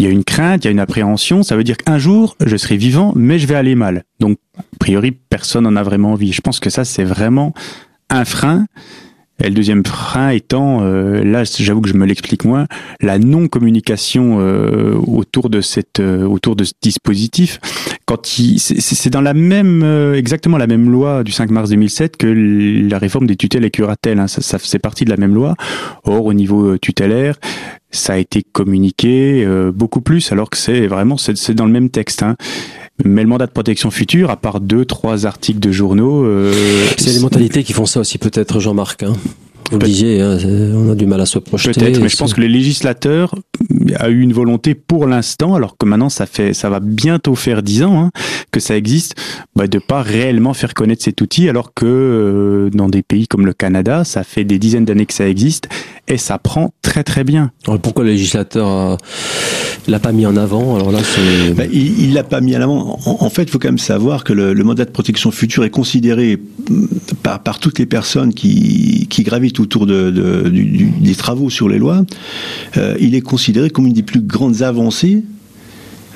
il 0.00 0.04
y 0.04 0.06
a 0.06 0.10
une 0.10 0.24
crainte, 0.24 0.64
il 0.64 0.68
y 0.68 0.68
a 0.68 0.70
une 0.70 0.80
appréhension, 0.80 1.42
ça 1.42 1.56
veut 1.56 1.64
dire 1.64 1.76
qu'un 1.76 1.98
jour 1.98 2.34
je 2.44 2.56
serai 2.56 2.78
vivant 2.78 3.12
mais 3.14 3.38
je 3.38 3.46
vais 3.46 3.54
aller 3.54 3.74
mal. 3.74 4.04
Donc 4.18 4.38
a 4.56 4.62
priori 4.78 5.12
personne 5.12 5.64
n'en 5.64 5.76
a 5.76 5.82
vraiment 5.82 6.12
envie. 6.12 6.32
Je 6.32 6.40
pense 6.40 6.58
que 6.58 6.70
ça 6.70 6.86
c'est 6.86 7.04
vraiment 7.04 7.52
un 8.08 8.24
frein 8.24 8.64
et 9.42 9.48
le 9.48 9.54
deuxième 9.54 9.84
frein 9.84 10.30
étant, 10.30 10.80
euh, 10.82 11.24
là 11.24 11.44
j'avoue 11.44 11.80
que 11.80 11.88
je 11.88 11.94
me 11.94 12.06
l'explique 12.06 12.44
moins, 12.44 12.66
la 13.00 13.18
non-communication 13.18 14.38
euh, 14.40 14.94
autour 15.06 15.50
de 15.50 15.60
cette, 15.60 16.00
euh, 16.00 16.24
autour 16.24 16.56
de 16.56 16.64
ce 16.64 16.72
dispositif. 16.80 17.58
Quand 18.04 18.38
il, 18.38 18.58
c'est 18.58 19.10
dans 19.10 19.20
la 19.20 19.34
même, 19.34 19.82
euh, 19.82 20.14
exactement 20.14 20.58
la 20.58 20.66
même 20.66 20.90
loi 20.90 21.24
du 21.24 21.32
5 21.32 21.50
mars 21.50 21.70
2007 21.70 22.16
que 22.16 22.26
la 22.26 22.98
réforme 22.98 23.26
des 23.26 23.36
tutelles 23.36 23.64
et 23.64 23.70
curatelles. 23.70 24.18
Hein, 24.18 24.26
ça, 24.26 24.42
ça 24.42 24.58
c'est 24.60 24.78
partie 24.78 25.04
de 25.04 25.10
la 25.10 25.16
même 25.16 25.34
loi. 25.34 25.54
Or 26.04 26.26
au 26.26 26.34
niveau 26.34 26.76
tutélaire, 26.76 27.36
ça 27.90 28.14
a 28.14 28.16
été 28.18 28.42
communiqué 28.42 29.46
beaucoup 29.74 30.00
plus, 30.00 30.32
alors 30.32 30.50
que 30.50 30.56
c'est 30.56 30.86
vraiment 30.86 31.16
c'est 31.16 31.54
dans 31.54 31.66
le 31.66 31.72
même 31.72 31.90
texte. 31.90 32.22
Hein. 32.22 32.36
Mais 33.04 33.22
le 33.22 33.28
mandat 33.28 33.46
de 33.46 33.52
protection 33.52 33.90
future, 33.90 34.30
à 34.30 34.36
part 34.36 34.60
deux, 34.60 34.84
trois 34.84 35.26
articles 35.26 35.60
de 35.60 35.72
journaux... 35.72 36.24
Euh, 36.24 36.52
c'est 36.96 37.12
les 37.12 37.20
mentalités 37.20 37.64
qui 37.64 37.72
font 37.72 37.86
ça 37.86 38.00
aussi 38.00 38.18
peut-être, 38.18 38.60
Jean-Marc. 38.60 39.02
Hein 39.02 39.14
vous 39.70 39.78
le 39.78 39.86
disiez, 39.86 40.20
hein, 40.20 40.36
on 40.74 40.90
a 40.90 40.94
du 40.94 41.06
mal 41.06 41.20
à 41.20 41.26
se 41.26 41.38
projeter. 41.38 41.72
Peut-être, 41.72 42.00
mais 42.00 42.08
je 42.08 42.16
pense 42.16 42.34
que 42.34 42.40
les 42.40 42.48
législateurs 42.48 43.34
a 43.96 44.08
eu 44.08 44.20
une 44.20 44.32
volonté 44.32 44.74
pour 44.74 45.06
l'instant, 45.06 45.54
alors 45.54 45.76
que 45.78 45.86
maintenant 45.86 46.08
ça 46.08 46.26
fait, 46.26 46.54
ça 46.54 46.70
va 46.70 46.80
bientôt 46.80 47.36
faire 47.36 47.62
dix 47.62 47.84
ans 47.84 48.02
hein, 48.02 48.10
que 48.50 48.58
ça 48.58 48.76
existe, 48.76 49.14
bah, 49.54 49.68
de 49.68 49.78
pas 49.78 50.02
réellement 50.02 50.54
faire 50.54 50.74
connaître 50.74 51.04
cet 51.04 51.20
outil, 51.20 51.48
alors 51.48 51.72
que 51.72 51.86
euh, 51.86 52.70
dans 52.70 52.88
des 52.88 53.02
pays 53.02 53.28
comme 53.28 53.46
le 53.46 53.52
Canada, 53.52 54.02
ça 54.04 54.24
fait 54.24 54.44
des 54.44 54.58
dizaines 54.58 54.84
d'années 54.84 55.06
que 55.06 55.14
ça 55.14 55.28
existe 55.28 55.68
et 56.10 56.18
ça 56.18 56.38
prend 56.38 56.74
très 56.82 57.04
très 57.04 57.24
bien. 57.24 57.52
Alors 57.66 57.80
pourquoi 57.80 58.04
le 58.04 58.10
législateur 58.10 58.66
a 58.66 58.96
Il 59.86 59.92
l'a 59.92 60.00
pas 60.00 60.12
mis 60.12 60.26
en 60.26 60.36
avant? 60.36 60.74
Alors 60.74 60.90
là, 60.90 60.98
c'est. 61.02 61.54
Ben, 61.54 61.70
il 61.72 62.12
l'a 62.12 62.24
pas 62.24 62.40
mis 62.40 62.56
en 62.56 62.60
avant. 62.60 62.98
En, 63.04 63.30
fait, 63.30 63.44
il 63.44 63.50
faut 63.50 63.58
quand 63.58 63.68
même 63.68 63.78
savoir 63.78 64.24
que 64.24 64.32
le, 64.32 64.54
mandat 64.64 64.84
de 64.84 64.90
protection 64.90 65.30
future 65.30 65.64
est 65.64 65.70
considéré 65.70 66.36
mm, 66.36 66.86
par, 67.22 67.42
par 67.42 67.58
toutes 67.60 67.78
les 67.78 67.86
personnes 67.86 68.34
qui, 68.34 69.06
qui 69.08 69.22
gravitent 69.22 69.60
autour 69.60 69.86
de, 69.86 70.10
de 70.10 70.48
du, 70.48 70.90
des 71.00 71.14
travaux 71.14 71.48
sur 71.48 71.68
les 71.68 71.78
lois. 71.78 72.04
Euh, 72.76 72.96
il 73.00 73.14
est 73.14 73.20
considéré 73.20 73.70
comme 73.70 73.86
une 73.86 73.92
des 73.92 74.02
plus 74.02 74.20
grandes 74.20 74.62
avancées, 74.62 75.22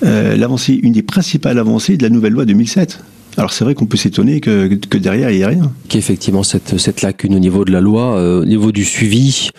euh, 0.04 0.36
l'avancée, 0.36 0.78
une 0.82 0.92
des 0.92 1.02
principales 1.02 1.58
avancées 1.58 1.96
de 1.96 2.02
la 2.02 2.10
nouvelle 2.10 2.32
loi 2.32 2.44
2007. 2.44 3.00
Alors 3.36 3.52
c'est 3.52 3.64
vrai 3.64 3.74
qu'on 3.74 3.86
peut 3.86 3.96
s'étonner 3.96 4.40
que, 4.40 4.68
que, 4.74 4.98
derrière 4.98 5.30
il 5.30 5.36
n'y 5.36 5.42
ait 5.42 5.46
rien. 5.46 5.72
Qu'effectivement 5.88 6.42
cette, 6.42 6.78
cette 6.78 7.02
lacune 7.02 7.34
au 7.34 7.38
niveau 7.38 7.64
de 7.64 7.72
la 7.72 7.80
loi, 7.80 8.16
euh, 8.16 8.42
au 8.42 8.44
niveau 8.44 8.70
du 8.70 8.84
suivi, 8.84 9.50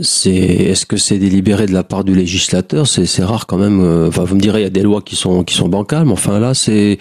c'est 0.00 0.30
est-ce 0.30 0.86
que 0.86 0.96
c'est 0.96 1.18
délibéré 1.18 1.66
de 1.66 1.72
la 1.72 1.82
part 1.82 2.04
du 2.04 2.14
législateur? 2.14 2.86
C'est 2.86 3.24
rare 3.24 3.46
quand 3.46 3.58
même. 3.58 3.80
Euh, 3.80 4.08
enfin 4.08 4.24
vous 4.24 4.36
me 4.36 4.40
direz 4.40 4.60
il 4.60 4.64
y 4.64 4.66
a 4.66 4.70
des 4.70 4.82
lois 4.82 5.02
qui 5.02 5.16
sont 5.16 5.42
qui 5.42 5.54
sont 5.54 5.68
bancales, 5.68 6.04
mais 6.04 6.12
enfin 6.12 6.38
là 6.38 6.54
c'est 6.54 6.98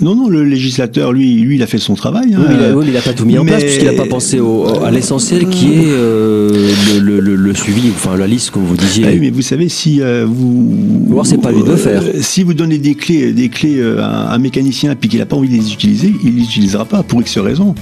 non, 0.00 0.14
non, 0.14 0.28
le 0.28 0.44
législateur, 0.44 1.12
lui, 1.12 1.34
lui, 1.40 1.56
il 1.56 1.62
a 1.62 1.66
fait 1.66 1.78
son 1.78 1.94
travail. 1.94 2.34
Hein. 2.34 2.40
Oui, 2.40 2.54
mais 2.80 2.86
il 2.86 2.92
n'a 2.92 3.00
pas 3.00 3.12
tout 3.12 3.24
mis 3.24 3.36
en 3.36 3.44
place 3.44 3.64
puisqu'il 3.64 3.86
n'a 3.86 3.92
pas 3.92 4.06
pensé 4.06 4.38
au, 4.38 4.66
à 4.84 4.90
l'essentiel 4.90 5.48
qui 5.48 5.72
est 5.72 5.86
euh, 5.86 6.70
le, 7.00 7.20
le, 7.20 7.34
le, 7.34 7.54
suivi, 7.54 7.90
enfin 7.90 8.16
la 8.16 8.26
liste, 8.26 8.50
comme 8.50 8.64
vous 8.64 8.76
disiez. 8.76 9.04
Ah 9.06 9.10
oui, 9.12 9.18
mais 9.20 9.30
vous 9.30 9.42
savez, 9.42 9.68
si 9.68 10.00
euh, 10.00 10.24
vous, 10.28 11.06
Voir, 11.08 11.26
c'est 11.26 11.38
pas 11.38 11.50
lui 11.50 11.62
de 11.64 11.74
faire. 11.74 12.02
Euh, 12.02 12.18
si 12.20 12.44
vous 12.44 12.54
donnez 12.54 12.78
des 12.78 12.94
clés, 12.94 13.32
des 13.32 13.48
clés 13.48 13.82
à 13.98 14.32
un 14.32 14.38
mécanicien 14.38 14.94
puis 14.94 15.08
qu'il 15.08 15.18
n'a 15.18 15.26
pas 15.26 15.36
envie 15.36 15.48
de 15.48 15.54
les 15.54 15.72
utiliser, 15.72 16.12
il 16.24 16.36
les 16.36 16.42
utilisera 16.42 16.84
pas 16.84 17.02
pour 17.02 17.20
X 17.20 17.38
raisons. 17.38 17.74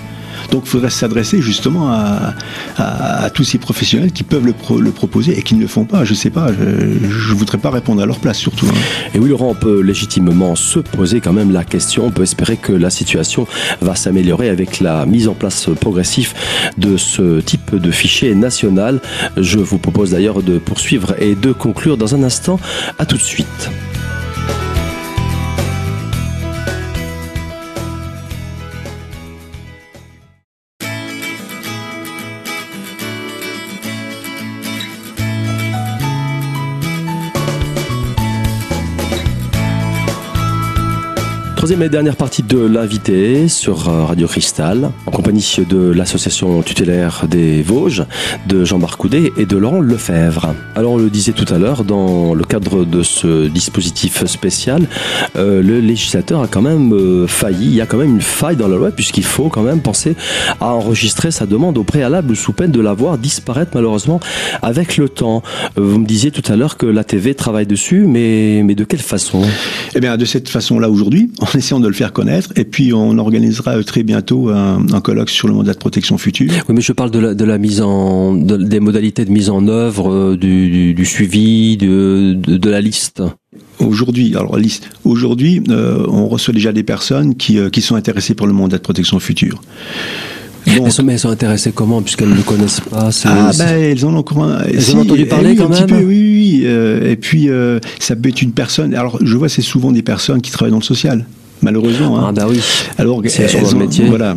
Donc 0.51 0.63
il 0.65 0.71
faudrait 0.71 0.91
s'adresser 0.91 1.41
justement 1.41 1.91
à, 1.91 2.35
tous 3.35 3.45
ces 3.45 3.59
professionnels 3.59 4.13
qui 4.13 4.23
peuvent 4.23 4.47
le, 4.47 4.55
le, 4.81 4.91
proposer 4.91 5.39
et 5.39 5.43
qui 5.43 5.55
ne 5.55 5.61
le 5.61 5.67
font 5.67 5.85
pas. 5.85 6.05
Je 6.05 6.13
ne 6.13 6.17
sais 6.17 6.31
pas, 6.31 6.49
je 6.53 7.33
ne 7.33 7.37
voudrais 7.37 7.59
pas 7.59 7.71
répondre 7.71 8.03
à 8.03 8.07
leur 8.07 8.19
place 8.19 8.39
surtout. 8.39 8.67
Hein. 8.67 9.11
Et 9.15 9.19
oui, 9.19 9.31
Laurent, 9.31 9.51
on 9.51 9.55
peut 9.55 9.81
légitimement 9.81 10.55
se 10.55 10.79
poser 10.79 11.21
quand 11.21 11.33
même 11.33 11.53
la 11.53 11.65
question. 11.65 12.07
On 12.07 12.11
peut 12.11 12.23
espérer 12.23 12.57
que 12.57 12.73
la 12.73 12.91
situation 12.91 13.47
va 13.81 13.95
s'améliorer 13.95 14.49
avec 14.49 14.81
la 14.81 15.07
mise 15.07 15.29
en 15.29 15.35
place 15.35 15.69
progressive 15.81 16.35
de 16.79 16.97
ce 16.97 17.41
type 17.41 17.75
de 17.75 17.91
fichier 17.91 18.35
national. 18.35 19.01
Je 19.37 19.59
vous 19.59 19.79
propose 19.79 20.11
d'ailleurs 20.11 20.43
de 20.43 20.59
poursuivre 20.59 21.15
et 21.21 21.35
de 21.35 21.53
conclure 21.53 21.97
dans 21.97 22.15
un 22.15 22.23
instant. 22.23 22.59
À 22.99 23.07
tout 23.07 23.17
de 23.17 23.23
suite. 23.23 23.71
Troisième 41.67 41.83
et 41.83 41.89
dernière 41.89 42.15
partie 42.15 42.45
de 42.45 42.61
l'invité 42.61 43.49
sur 43.49 43.89
euh, 43.89 44.05
Radio 44.05 44.29
Cristal, 44.29 44.93
en 45.05 45.11
compagnie 45.11 45.45
de 45.69 45.91
l'association 45.91 46.63
tutélaire 46.63 47.25
des 47.29 47.61
Vosges, 47.61 48.05
de 48.47 48.65
Jean-Marc 48.65 49.01
Coudet 49.01 49.33
et 49.37 49.47
de 49.47 49.57
Laurent 49.57 49.81
Lefebvre. 49.81 50.55
Alors 50.77 50.93
on 50.93 50.97
le 50.97 51.11
disait 51.11 51.33
tout 51.33 51.53
à 51.53 51.59
l'heure, 51.59 51.83
dans 51.83 52.35
le 52.35 52.45
cadre 52.45 52.85
de 52.85 53.03
ce 53.03 53.49
dispositif 53.49 54.25
spécial, 54.27 54.87
euh, 55.35 55.61
le 55.61 55.81
législateur 55.81 56.41
a 56.41 56.47
quand 56.47 56.63
même 56.63 56.93
euh, 56.93 57.27
failli, 57.27 57.67
il 57.67 57.75
y 57.75 57.81
a 57.81 57.87
quand 57.87 57.99
même 57.99 58.15
une 58.15 58.21
faille 58.21 58.55
dans 58.55 58.69
la 58.69 58.77
loi 58.77 58.93
puisqu'il 58.93 59.25
faut 59.25 59.49
quand 59.49 59.65
même 59.65 59.81
penser 59.81 60.15
à 60.61 60.73
enregistrer 60.73 61.33
sa 61.33 61.47
demande 61.47 61.79
au 61.79 61.83
préalable 61.83 62.37
sous 62.37 62.53
peine 62.53 62.71
de 62.71 62.81
la 62.81 62.93
voir 62.93 63.19
disparaître 63.19 63.73
malheureusement 63.75 64.21
avec 64.63 64.99
le 64.99 65.09
temps. 65.09 65.43
vous 65.75 65.99
me 65.99 66.07
disiez 66.07 66.31
tout 66.31 66.45
à 66.47 66.55
l'heure 66.55 66.77
que 66.77 66.87
la 66.87 67.03
TV 67.03 67.35
travaille 67.35 67.67
dessus, 67.67 68.07
mais, 68.07 68.63
mais 68.63 68.77
de 68.77 68.85
quelle 68.85 69.01
façon? 69.01 69.43
Eh 69.97 70.01
bien 70.01 70.17
de 70.17 70.25
cette 70.25 70.49
façon-là 70.49 70.89
aujourd'hui, 70.89 71.33
essayant 71.57 71.81
de 71.81 71.89
le 71.89 71.95
faire 71.95 72.13
connaître. 72.13 72.53
Et 72.57 72.65
puis, 72.65 72.93
on 72.93 73.19
organisera 73.19 73.83
très 73.83 74.03
bientôt 74.03 74.51
un, 74.51 75.01
colloque 75.01 75.31
sur 75.31 75.49
le 75.49 75.55
mandat 75.55 75.73
de 75.73 75.79
protection 75.79 76.19
future. 76.19 76.51
Oui, 76.69 76.75
mais 76.75 76.81
je 76.81 76.93
parle 76.93 77.11
de 77.11 77.19
la, 77.19 77.35
de 77.35 77.45
la 77.45 77.59
mise 77.59 77.81
en, 77.81 78.35
des 78.35 78.81
modalités 78.81 79.25
de 79.25 79.31
mise 79.31 79.51
en 79.51 79.67
œuvre, 79.69 80.11
euh, 80.11 80.37
du, 80.37 80.95
du, 80.95 81.05
suivi, 81.05 81.77
de, 81.77 82.35
de, 82.35 82.71
la 82.71 82.81
liste. 82.81 83.23
Aujourd'hui, 83.79 84.35
alors 84.37 84.57
liste. 84.57 84.91
Aujourd'hui, 85.05 85.63
euh, 85.69 86.05
on 86.09 86.29
reçoit 86.29 86.55
déjà 86.55 86.73
des 86.73 86.83
personnes 86.83 87.37
qui, 87.37 87.59
euh, 87.59 87.71
qui 87.71 87.83
sont 87.83 87.95
intéressées 87.95 88.35
pour 88.35 88.47
le 88.47 88.53
mandat 88.53 88.79
de 88.79 88.83
protection 88.83 89.19
future. 89.19 89.61
Donc, 90.67 90.99
mais 91.05 91.13
elles 91.13 91.19
sont 91.21 91.31
intéressées 91.31 91.71
comment 91.71 92.03
puisqu'elles 92.03 92.35
ne 92.35 92.43
connaissent 92.43 92.81
pas 92.81 93.11
Ah 93.25 93.53
ben 93.57 93.79
elles 93.79 94.05
en 94.05 94.13
ont 94.15 94.19
encore 94.19 94.43
un, 94.43 94.65
elles 94.65 94.97
ont 94.97 95.03
entendu 95.03 95.21
eh 95.23 95.27
parler 95.27 95.55
quand 95.55 95.69
même. 95.69 96.05
oui, 96.05 96.65
oui. 96.65 96.67
et 96.67 97.15
puis 97.15 97.49
ça 98.01 98.17
peut 98.17 98.31
être 98.31 98.43
une 98.43 98.51
personne. 98.51 98.93
Alors 98.93 99.21
je 99.23 99.37
vois 99.37 99.49
c'est 99.49 99.63
souvent 99.63 99.93
des 99.93 100.03
personnes 100.03 100.43
qui 100.43 100.51
travaillent 100.51 100.73
dans 100.73 100.79
le 100.79 100.83
social 100.83 101.25
malheureusement. 101.63 102.19
Hein. 102.19 102.27
Ah 102.29 102.33
bah 102.33 102.47
oui. 102.49 102.61
Alors, 102.99 103.23
c'est 103.27 103.53
le 103.53 103.79
métier. 103.79 104.07
Voilà. 104.07 104.37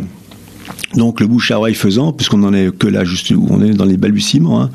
Donc 0.96 1.20
le 1.20 1.28
bouche 1.28 1.52
à 1.52 1.58
oreille 1.58 1.74
faisant, 1.74 2.12
puisqu'on 2.12 2.42
en 2.42 2.52
est 2.52 2.76
que 2.76 2.88
là 2.88 3.04
juste 3.04 3.30
où 3.30 3.46
on 3.48 3.62
est 3.62 3.70
dans 3.70 3.84
les 3.84 3.96
balbutiements, 3.96 4.62
hein. 4.62 4.70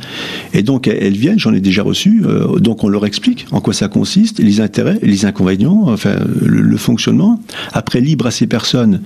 et 0.54 0.64
donc 0.64 0.88
elles 0.88 1.18
viennent, 1.18 1.40
j'en 1.40 1.54
ai 1.54 1.60
déjà 1.60 1.84
reçu, 1.84 2.24
euh, 2.26 2.58
donc 2.60 2.86
on 2.86 2.88
leur 2.88 3.06
explique 3.06 3.46
en 3.52 3.60
quoi 3.60 3.74
ça 3.74 3.90
consiste, 3.90 4.40
les 4.40 4.62
intérêts, 4.62 4.98
les 5.02 5.26
inconvénients, 5.26 5.84
enfin 5.88 6.16
le, 6.42 6.78
fonctionnement. 6.78 7.40
Après 7.74 8.00
libre 8.00 8.28
à 8.28 8.32
ces 8.32 8.48
personnes 8.48 9.02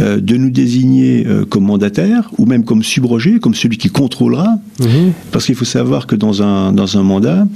euh, 0.00 0.20
de 0.20 0.36
nous 0.36 0.50
désigner 0.50 1.24
euh, 1.26 1.44
comme 1.44 1.64
mandataires 1.64 2.30
ou 2.38 2.46
même 2.46 2.64
comme 2.64 2.82
subrogés, 2.82 3.38
comme 3.38 3.54
celui 3.54 3.78
qui 3.78 3.88
contrôlera, 3.88 4.58
mhm. 4.80 5.12
parce 5.30 5.46
qu'il 5.46 5.54
faut 5.54 5.64
savoir 5.64 6.06
que 6.06 6.16
dans 6.16 6.42
un 6.42 6.72
dans 6.72 6.96
un 6.96 7.02
mandat, 7.02 7.46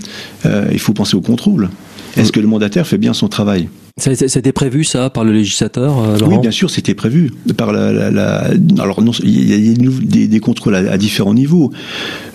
il 0.72 0.78
faut 0.78 0.92
penser 0.92 1.16
au 1.16 1.20
contrôle. 1.20 1.68
Est-ce 2.16 2.30
que 2.30 2.40
le 2.40 2.46
mandataire 2.46 2.86
fait 2.86 2.98
bien 2.98 3.12
son 3.12 3.28
travail? 3.28 3.68
C'était 3.96 4.50
prévu 4.50 4.82
ça 4.82 5.08
par 5.08 5.22
le 5.22 5.32
législateur, 5.32 5.98
euh, 5.98 6.18
Laurent 6.18 6.32
Oui, 6.32 6.38
bien 6.40 6.50
sûr, 6.50 6.68
c'était 6.68 6.94
prévu 6.94 7.32
par 7.56 7.72
la, 7.72 8.10
la, 8.10 8.50
Alors 8.80 9.02
non, 9.02 9.12
il 9.22 9.48
y 9.48 9.72
a 9.72 9.90
des, 10.02 10.26
des 10.26 10.40
contrôles 10.40 10.74
à, 10.74 10.98
différents 10.98 11.34
niveaux. 11.34 11.70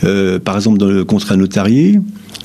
Euh, 0.06 0.40
par 0.40 0.56
exemple, 0.56 0.78
dans 0.78 0.86
le 0.86 1.04
contrat 1.04 1.36
notarié, 1.36 2.00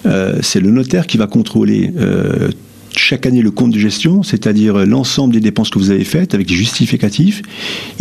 euh, 0.06 0.40
c'est 0.42 0.58
le 0.58 0.72
notaire 0.72 1.06
qui 1.06 1.16
va 1.16 1.28
contrôler 1.28 1.92
euh, 1.96 2.50
chaque 2.96 3.24
année 3.24 3.40
le 3.40 3.52
compte 3.52 3.70
de 3.70 3.78
gestion, 3.78 4.24
c'est-à-dire 4.24 4.84
l'ensemble 4.84 5.32
des 5.32 5.40
dépenses 5.40 5.70
que 5.70 5.78
vous 5.78 5.92
avez 5.92 6.04
faites 6.04 6.34
avec 6.34 6.48
des 6.48 6.54
justificatifs. 6.54 7.42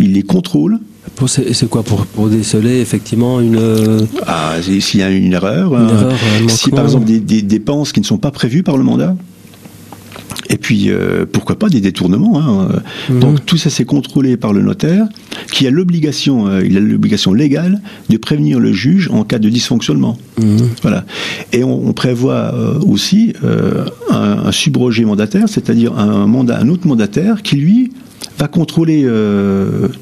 Il 0.00 0.14
les 0.14 0.22
contrôle. 0.24 0.80
C'est 1.26 1.68
quoi 1.68 1.84
pour, 1.84 2.06
pour, 2.06 2.28
déceler 2.28 2.80
effectivement 2.80 3.40
une. 3.40 4.08
Ah, 4.26 4.56
s'il 4.60 4.98
y 4.98 5.02
a 5.04 5.10
une 5.10 5.32
erreur. 5.32 5.74
Une 5.74 5.90
erreur 5.90 6.12
si 6.48 6.70
par 6.70 6.84
exemple 6.84 7.04
des, 7.04 7.20
des 7.20 7.42
dépenses 7.42 7.92
qui 7.92 8.00
ne 8.00 8.06
sont 8.06 8.18
pas 8.18 8.32
prévues 8.32 8.64
par 8.64 8.76
le 8.76 8.82
mandat. 8.82 9.14
Et 10.50 10.56
puis, 10.56 10.90
euh, 10.90 11.24
pourquoi 11.30 11.58
pas 11.58 11.68
des 11.68 11.80
détournements. 11.80 12.40
Hein. 12.40 12.68
Mhm. 13.08 13.20
Donc 13.20 13.46
tout 13.46 13.56
ça, 13.56 13.70
c'est 13.70 13.84
contrôlé 13.84 14.36
par 14.36 14.52
le 14.52 14.62
notaire, 14.62 15.06
qui 15.52 15.66
a 15.66 15.70
l'obligation, 15.70 16.46
euh, 16.46 16.64
il 16.64 16.76
a 16.76 16.80
l'obligation 16.80 17.32
légale 17.32 17.80
de 18.08 18.16
prévenir 18.16 18.60
le 18.60 18.72
juge 18.72 19.08
en 19.12 19.24
cas 19.24 19.38
de 19.38 19.48
dysfonctionnement. 19.48 20.18
Mhm. 20.40 20.68
Voilà. 20.82 21.04
Et 21.52 21.64
on, 21.64 21.92
prévoit 21.92 22.52
euh, 22.54 22.80
aussi 22.80 23.34
un, 24.10 24.46
un, 24.46 24.52
subrogé 24.52 25.04
mandataire, 25.04 25.48
c'est-à-dire 25.48 25.96
un 25.96 26.26
mandat, 26.26 26.58
un 26.58 26.68
autre 26.68 26.88
mandataire 26.88 27.42
qui 27.42 27.56
lui 27.56 27.92
va 28.38 28.48
contrôler 28.48 29.06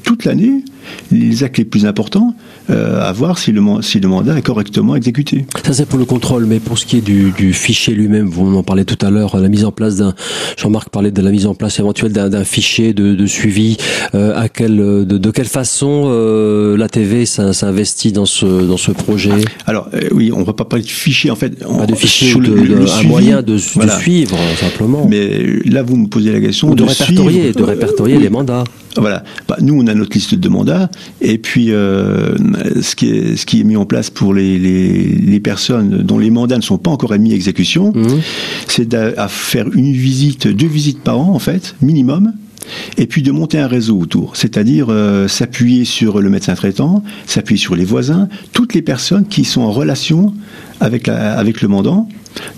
toute 0.03 0.25
l'année 0.25 0.63
les 1.11 1.43
actes 1.43 1.57
les 1.57 1.65
plus 1.65 1.85
importants, 1.85 2.35
à 2.69 3.11
voir 3.11 3.37
si 3.37 3.51
le, 3.51 3.61
si 3.81 3.99
le 3.99 4.07
mandat 4.07 4.37
est 4.37 4.41
correctement 4.41 4.95
exécuté. 4.95 5.45
Ça 5.65 5.73
c'est 5.73 5.85
pour 5.85 5.99
le 5.99 6.05
contrôle, 6.05 6.45
mais 6.45 6.59
pour 6.59 6.77
ce 6.77 6.85
qui 6.85 6.97
est 6.97 7.01
du, 7.01 7.31
du 7.31 7.53
fichier 7.53 7.93
lui-même, 7.93 8.27
vous 8.27 8.55
en 8.57 8.63
parlez 8.63 8.85
tout 8.85 9.03
à 9.05 9.09
l'heure, 9.09 9.37
la 9.37 9.49
mise 9.49 9.65
en 9.65 9.71
place 9.71 9.97
d'un, 9.97 10.13
Jean-Marc 10.57 10.89
parlait 10.89 11.11
de 11.11 11.21
la 11.21 11.31
mise 11.31 11.45
en 11.45 11.55
place 11.55 11.79
éventuelle 11.79 12.11
d'un 12.11 12.43
fichier 12.43 12.93
de, 12.93 13.15
de 13.15 13.25
suivi, 13.25 13.77
euh, 14.15 14.39
à 14.39 14.49
quel, 14.49 14.77
de, 14.77 15.03
de, 15.03 15.31
quelle 15.31 15.47
façon 15.47 16.03
euh, 16.05 16.77
la 16.77 16.89
TV 16.89 17.25
s'investit 17.25 18.11
dans 18.11 18.25
ce, 18.25 18.45
dans 18.45 18.77
ce 18.77 18.91
projet? 18.91 19.31
Alors 19.65 19.89
euh, 19.93 20.09
oui, 20.11 20.31
on 20.33 20.43
va 20.43 20.53
pas 20.53 20.65
parler 20.65 20.83
de 20.83 20.89
fichier 20.89 21.31
en 21.31 21.35
fait. 21.35 21.59
pas 21.59 21.85
de 21.85 21.95
fichier, 21.95 22.33
de, 22.35 22.89
un 22.99 23.03
moyen 23.07 23.41
de, 23.41 23.57
suivre 23.57 24.37
simplement. 24.59 25.07
Mais 25.09 25.43
là 25.65 25.83
vous 25.83 25.97
me 25.97 26.07
posez 26.07 26.31
la 26.31 26.39
question 26.39 26.69
Ou 26.69 26.75
de, 26.75 26.83
répertorier, 26.83 27.51
de 27.51 27.63
répertorier 27.63 28.17
les 28.17 28.29
mandats. 28.29 28.63
Voilà. 28.97 29.23
Bah, 29.47 29.57
nous, 29.61 29.79
on 29.79 29.87
a 29.87 29.93
notre 29.93 30.13
liste 30.13 30.35
de 30.35 30.49
mandats, 30.49 30.89
et 31.21 31.37
puis 31.37 31.71
euh, 31.71 32.35
ce, 32.81 32.95
qui 32.95 33.09
est, 33.09 33.35
ce 33.35 33.45
qui 33.45 33.61
est 33.61 33.63
mis 33.63 33.75
en 33.75 33.85
place 33.85 34.09
pour 34.09 34.33
les, 34.33 34.59
les, 34.59 35.03
les 35.03 35.39
personnes 35.39 36.03
dont 36.03 36.19
les 36.19 36.29
mandats 36.29 36.57
ne 36.57 36.61
sont 36.61 36.77
pas 36.77 36.91
encore 36.91 37.11
admis 37.11 37.31
à 37.31 37.35
exécution, 37.35 37.91
mmh. 37.95 38.07
c'est 38.67 38.93
à 38.93 39.27
faire 39.27 39.65
une 39.73 39.93
visite, 39.93 40.47
deux 40.47 40.67
visites 40.67 41.01
par 41.01 41.19
an, 41.19 41.33
en 41.33 41.39
fait, 41.39 41.75
minimum, 41.81 42.33
et 42.97 43.07
puis 43.07 43.21
de 43.21 43.31
monter 43.31 43.59
un 43.59 43.67
réseau 43.67 43.97
autour, 43.99 44.35
c'est-à-dire 44.35 44.87
euh, 44.89 45.27
s'appuyer 45.27 45.85
sur 45.85 46.21
le 46.21 46.29
médecin 46.29 46.55
traitant, 46.55 47.03
s'appuyer 47.25 47.59
sur 47.59 47.75
les 47.75 47.85
voisins, 47.85 48.29
toutes 48.53 48.73
les 48.73 48.81
personnes 48.81 49.27
qui 49.27 49.43
sont 49.43 49.61
en 49.61 49.71
relation 49.71 50.33
avec, 50.79 51.07
la, 51.07 51.37
avec 51.37 51.61
le 51.61 51.67
mandant, 51.67 52.07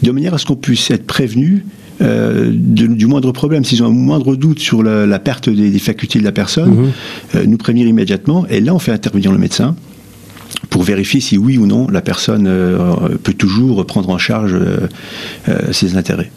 de 0.04 0.12
manière 0.12 0.34
à 0.34 0.38
ce 0.38 0.46
qu'on 0.46 0.56
puisse 0.56 0.92
être 0.92 1.06
prévenu 1.06 1.66
euh, 2.02 2.52
du 2.54 3.06
moindre 3.06 3.32
problème, 3.32 3.64
s'ils 3.64 3.84
ont 3.84 3.88
un 3.88 3.90
moindre 3.90 4.36
doute 4.36 4.60
sur 4.60 4.84
la, 4.84 5.20
perte 5.20 5.50
des, 5.50 5.80
facultés 5.80 6.20
de 6.20 6.24
la 6.24 6.32
personne, 6.32 6.70
mhm. 6.70 6.92
euh, 7.36 7.46
nous 7.46 7.58
prévenir 7.58 7.88
immédiatement. 7.88 8.46
Et 8.50 8.60
là, 8.62 8.74
on 8.74 8.80
fait 8.80 8.92
intervenir 8.92 9.32
le 9.32 9.38
médecin. 9.38 9.76
pour 10.70 10.84
vérifier 10.84 11.22
si 11.22 11.38
oui 11.38 11.58
ou 11.58 11.66
non 11.66 11.88
la 11.90 12.02
personne 12.02 12.50
peut 13.24 13.34
toujours 13.34 13.86
prendre 13.86 14.10
en 14.10 14.18
charge 14.18 14.58
ses 15.72 15.96
intérêts. 15.96 16.32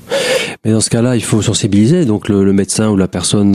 Mais 0.64 0.72
dans 0.72 0.80
ce 0.80 0.90
cas-là, 0.90 1.16
il 1.16 1.22
faut 1.22 1.42
sensibiliser 1.42 2.04
donc 2.04 2.28
le, 2.28 2.52
médecin 2.52 2.88
ou 2.90 2.96
la 2.96 3.08
personne 3.08 3.52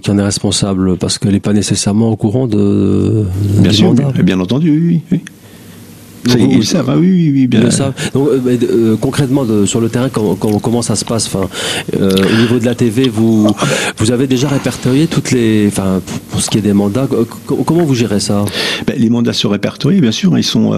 qui 0.00 0.10
en 0.10 0.18
est 0.18 0.22
responsable 0.22 0.96
parce 0.96 1.18
qu'elle 1.18 1.32
n'est 1.32 1.40
pas 1.40 1.52
nécessairement 1.52 2.10
au 2.10 2.16
courant 2.16 2.46
de, 2.46 3.24
bien 3.58 3.72
sûr, 3.72 3.94
bien 4.22 4.40
entendu, 4.40 4.70
oui. 4.70 5.02
oui. 5.12 5.20
Ils, 6.26 6.64
savent, 6.64 6.94
oui, 6.98 7.10
oui, 7.10 7.30
oui, 7.32 7.46
bien. 7.46 7.60
Donc, 8.14 8.28
euh, 8.28 8.58
euh, 8.62 8.96
concrètement, 9.00 9.44
de, 9.44 9.66
sur 9.66 9.80
le 9.80 9.88
terrain, 9.88 10.08
comment, 10.08 10.34
comment, 10.34 10.82
ça 10.82 10.96
se 10.96 11.04
passe 11.04 11.26
enfin, 11.26 11.48
euh, 11.98 12.10
Au 12.10 12.40
niveau 12.40 12.58
de 12.58 12.64
la 12.64 12.74
TV, 12.74 13.08
vous, 13.08 13.46
ah, 13.56 13.64
vous 13.98 14.10
avez 14.10 14.26
déjà 14.26 14.48
répertorié 14.48 15.06
toutes 15.06 15.30
les. 15.30 15.66
Enfin, 15.68 16.00
pour 16.30 16.40
ce 16.40 16.50
qui 16.50 16.58
est 16.58 16.62
des 16.62 16.72
mandats, 16.72 17.08
comment 17.46 17.84
vous 17.84 17.94
gérez 17.94 18.20
ça? 18.20 18.44
Ben, 18.86 18.96
Les 18.98 19.10
mandats 19.10 19.32
sont 19.32 19.48
répertoriés, 19.48 20.00
bien 20.00 20.12
sûr. 20.12 20.36
Ils 20.36 20.44
sont. 20.44 20.74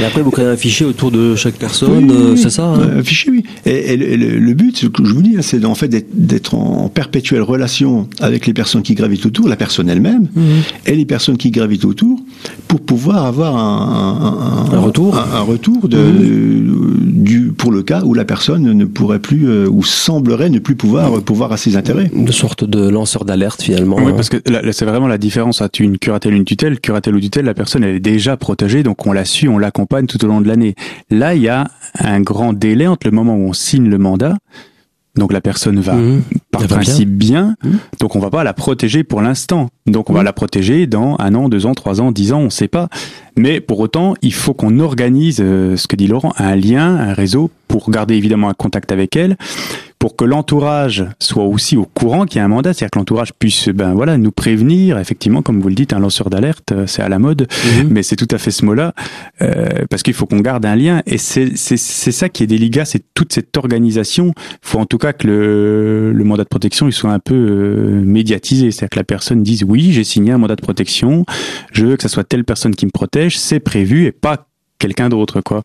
Et 0.00 0.04
après, 0.04 0.22
vous 0.22 0.30
créez 0.30 0.46
un 0.46 0.56
fichier 0.56 0.86
autour 0.86 1.10
de 1.10 1.34
chaque 1.36 1.54
personne, 1.54 2.36
c'est 2.36 2.50
ça 2.50 2.64
hein? 2.64 2.98
Un 2.98 3.02
fichier, 3.02 3.32
oui. 3.32 3.44
Et, 3.66 3.96
le, 3.96 4.54
but, 4.54 4.76
ce 4.76 4.86
que 4.86 5.04
je 5.04 5.12
vous 5.12 5.22
dis, 5.22 5.36
hein, 5.36 5.42
c'est 5.42 5.64
en 5.64 5.74
fait 5.74 5.88
d'être 6.12 6.54
en 6.54 6.88
perpétuelle 6.88 7.42
relation 7.42 8.08
avec 8.20 8.46
les 8.46 8.54
personnes 8.54 8.82
qui 8.82 8.94
gravitent 8.94 9.26
autour, 9.26 9.48
la 9.48 9.56
personne 9.56 9.88
elle-même, 9.88 10.28
mmh. 10.34 10.40
et 10.86 10.94
les 10.94 11.04
personnes 11.04 11.36
qui 11.36 11.50
gravitent 11.50 11.84
autour, 11.84 12.18
pour 12.68 12.80
pouvoir 12.80 13.24
avoir 13.24 13.56
un 13.56 14.60
un 14.69 14.69
retour, 14.78 15.18
un, 15.18 15.40
retour 15.40 15.88
de, 15.88 15.98
mmh. 15.98 17.22
du, 17.22 17.52
pour 17.52 17.72
le 17.72 17.82
cas 17.82 18.02
où 18.04 18.14
la 18.14 18.24
personne 18.24 18.62
ne 18.62 18.84
pourrait 18.84 19.18
plus 19.18 19.48
euh, 19.48 19.68
ou 19.68 19.82
semblerait 19.82 20.50
ne 20.50 20.58
plus 20.58 20.76
pouvoir 20.76 21.20
pouvoir 21.22 21.52
à 21.52 21.56
ses 21.56 21.76
intérêts. 21.76 22.10
Une 22.14 22.30
sorte 22.32 22.64
de 22.64 22.88
lanceur 22.88 23.24
d'alerte 23.24 23.62
finalement. 23.62 23.96
Oui, 23.96 24.12
hein. 24.12 24.12
parce 24.14 24.28
que 24.28 24.36
c'est 24.72 24.84
vraiment 24.84 25.08
la 25.08 25.18
différence 25.18 25.60
entre 25.60 25.80
une 25.80 25.98
curatelle 25.98 26.34
et 26.34 26.36
une 26.36 26.44
tutelle. 26.44 26.80
Curatelle 26.80 27.14
ou 27.14 27.20
tutelle, 27.20 27.44
la 27.44 27.54
personne 27.54 27.84
elle 27.84 27.96
est 27.96 28.00
déjà 28.00 28.36
protégée, 28.36 28.82
donc 28.82 29.06
on 29.06 29.12
la 29.12 29.24
suit, 29.24 29.48
on 29.48 29.58
l'accompagne 29.58 30.06
tout 30.06 30.24
au 30.24 30.28
long 30.28 30.40
de 30.40 30.48
l'année. 30.48 30.74
Là, 31.10 31.34
il 31.34 31.42
y 31.42 31.48
a 31.48 31.68
un 31.98 32.20
grand 32.20 32.52
délai 32.52 32.86
entre 32.86 33.06
le 33.06 33.12
moment 33.12 33.34
où 33.34 33.48
on 33.48 33.52
signe 33.52 33.88
le 33.88 33.98
mandat 33.98 34.36
donc 35.16 35.32
la 35.32 35.40
personne 35.40 35.80
va 35.80 35.94
mmh. 35.94 36.22
par 36.50 36.66
principe 36.66 37.10
bien. 37.10 37.56
Mmh. 37.62 37.70
Donc 38.00 38.16
on 38.16 38.20
va 38.20 38.30
pas 38.30 38.44
la 38.44 38.54
protéger 38.54 39.04
pour 39.04 39.20
l'instant. 39.20 39.68
Donc 39.90 40.10
on 40.10 40.12
va 40.12 40.22
la 40.22 40.32
protéger 40.32 40.86
dans 40.86 41.16
un 41.18 41.34
an, 41.34 41.48
deux 41.48 41.66
ans, 41.66 41.74
trois 41.74 42.00
ans, 42.00 42.12
dix 42.12 42.32
ans, 42.32 42.40
on 42.40 42.44
ne 42.44 42.50
sait 42.50 42.68
pas. 42.68 42.88
Mais 43.36 43.60
pour 43.60 43.80
autant, 43.80 44.14
il 44.22 44.32
faut 44.32 44.54
qu'on 44.54 44.80
organise, 44.80 45.40
euh, 45.40 45.76
ce 45.76 45.86
que 45.86 45.96
dit 45.96 46.06
Laurent, 46.06 46.32
un 46.36 46.56
lien, 46.56 46.96
un 46.96 47.14
réseau 47.14 47.50
pour 47.68 47.90
garder 47.90 48.14
évidemment 48.14 48.48
un 48.48 48.54
contact 48.54 48.90
avec 48.90 49.16
elle, 49.16 49.36
pour 50.00 50.16
que 50.16 50.24
l'entourage 50.24 51.04
soit 51.18 51.44
aussi 51.44 51.76
au 51.76 51.84
courant 51.84 52.24
qu'il 52.24 52.38
y 52.38 52.40
a 52.40 52.44
un 52.44 52.48
mandat, 52.48 52.72
c'est-à-dire 52.72 52.90
que 52.90 52.98
l'entourage 52.98 53.34
puisse 53.38 53.68
ben 53.68 53.92
voilà 53.92 54.16
nous 54.16 54.32
prévenir. 54.32 54.98
Effectivement, 54.98 55.42
comme 55.42 55.60
vous 55.60 55.68
le 55.68 55.74
dites, 55.74 55.92
un 55.92 56.00
lanceur 56.00 56.30
d'alerte, 56.30 56.72
euh, 56.72 56.86
c'est 56.86 57.02
à 57.02 57.10
la 57.10 57.18
mode, 57.18 57.46
mhm. 57.76 57.88
mais 57.90 58.02
c'est 58.02 58.16
tout 58.16 58.26
à 58.30 58.38
fait 58.38 58.50
ce 58.50 58.64
mot-là 58.64 58.94
euh, 59.42 59.68
parce 59.90 60.02
qu'il 60.02 60.14
faut 60.14 60.24
qu'on 60.24 60.40
garde 60.40 60.64
un 60.64 60.74
lien 60.74 61.02
et 61.06 61.18
c'est 61.18 61.54
c'est 61.54 61.76
ça 61.76 62.30
qui 62.30 62.42
est 62.42 62.46
délicat, 62.46 62.86
c'est 62.86 63.02
toute 63.14 63.32
cette 63.34 63.54
organisation. 63.58 64.32
Il 64.36 64.58
faut 64.62 64.78
en 64.78 64.86
tout 64.86 64.96
cas 64.96 65.12
que 65.12 65.26
le, 65.26 66.12
le 66.12 66.24
mandat 66.24 66.44
de 66.44 66.48
protection 66.48 66.88
il 66.88 66.92
soit 66.92 67.12
un 67.12 67.18
peu 67.18 67.34
euh, 67.34 68.00
médiatisé, 68.02 68.70
c'est-à-dire 68.70 68.90
que 68.90 68.98
la 68.98 69.04
personne 69.04 69.42
dise 69.42 69.64
oui, 69.64 69.79
j'ai 69.80 70.04
signé 70.04 70.32
un 70.32 70.38
mandat 70.38 70.56
de 70.56 70.62
protection, 70.62 71.24
je 71.72 71.86
veux 71.86 71.96
que 71.96 72.02
ça 72.02 72.08
soit 72.08 72.24
telle 72.24 72.44
personne 72.44 72.74
qui 72.74 72.86
me 72.86 72.90
protège, 72.90 73.38
c'est 73.38 73.60
prévu 73.60 74.04
et 74.06 74.12
pas 74.12 74.49
quelqu'un 74.80 75.08
d'autre, 75.08 75.40
quoi. 75.42 75.62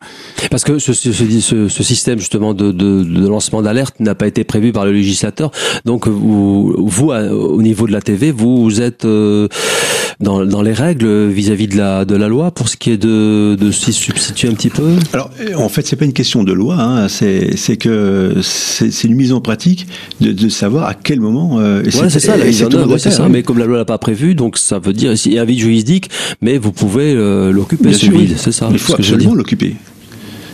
Parce 0.52 0.64
que 0.64 0.78
ce, 0.78 0.94
ce, 0.94 1.12
ce, 1.12 1.68
ce 1.68 1.84
système 1.84 2.20
justement 2.20 2.54
de, 2.54 2.72
de, 2.72 3.04
de 3.04 3.28
lancement 3.28 3.64
d'alerte 3.64 3.96
n'a 4.00 4.14
pas 4.14 4.28
été 4.28 4.44
prévu 4.44 4.72
par 4.72 4.86
le 4.86 4.92
législateur. 4.92 5.50
Donc 5.86 6.08
vous, 6.08 6.76
vous 6.78 7.10
au 7.10 7.62
niveau 7.62 7.88
de 7.88 7.92
la 7.94 8.02
TV, 8.02 8.32
vous, 8.32 8.82
êtes 8.82 9.06
euh, 9.06 9.48
dans, 10.20 10.46
dans 10.46 10.62
les 10.62 10.74
règles 10.74 11.28
vis-à-vis 11.28 11.68
de 11.68 11.78
la 11.78 12.06
de 12.06 12.16
la 12.16 12.28
loi 12.28 12.52
pour 12.52 12.70
ce 12.70 12.78
qui 12.78 12.92
est 12.92 12.98
de, 12.98 13.56
de 13.56 13.72
s'y 13.72 13.94
substituer 13.94 14.50
un 14.50 14.54
petit 14.54 14.70
peu? 14.70 14.92
Alors 15.14 15.32
en 15.58 15.70
fait, 15.70 15.88
c'est 15.88 15.96
pas 15.96 16.06
une 16.06 16.14
question 16.14 16.44
de 16.44 16.54
loi. 16.54 16.76
Hein, 16.76 17.08
c'est 17.08 17.56
c'est 17.58 17.78
que 17.78 18.36
c'est 18.42 19.04
une 19.06 19.16
mise 19.16 19.32
en 19.32 19.42
pratique 19.42 19.88
de, 20.20 20.32
de 20.32 20.50
savoir 20.50 20.86
à 20.88 20.94
quel 20.94 21.22
moment. 21.22 21.60
Euh, 21.60 21.84
ouais, 21.84 22.10
c'est 22.10 22.20
ça, 22.20 22.38
la 22.38 22.46
mise 22.46 22.64
en 22.64 22.72
œuvre, 22.74 22.98
c'est 22.98 23.12
ça. 23.12 23.30
Mais 23.30 23.44
comme 23.44 23.58
la 23.60 23.66
loi 23.66 23.78
l'a 23.78 23.86
pas 23.86 23.98
prévu, 23.98 24.36
donc 24.36 24.58
ça 24.58 24.78
veut 24.78 24.94
dire 24.94 25.14
il 25.26 25.34
y 25.34 25.40
a 25.40 25.42
un 25.42 25.46
vide 25.46 25.60
juridique, 25.60 26.10
mais 26.42 26.58
vous 26.58 26.72
pouvez 26.74 27.14
euh, 27.14 27.52
l'occuper 27.52 27.94
ce 27.94 28.10
vide, 28.12 28.36
c'est 28.38 28.52
ça 28.52 28.70
absolument 29.14 29.36
l'occuper. 29.36 29.76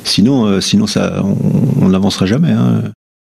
Sinon, 0.04 0.46
euh, 0.46 0.88
ça, 0.88 1.24
on 1.80 1.90
n'avancera 1.90 2.26
jamais. 2.26 2.52
Hein. 2.52 2.84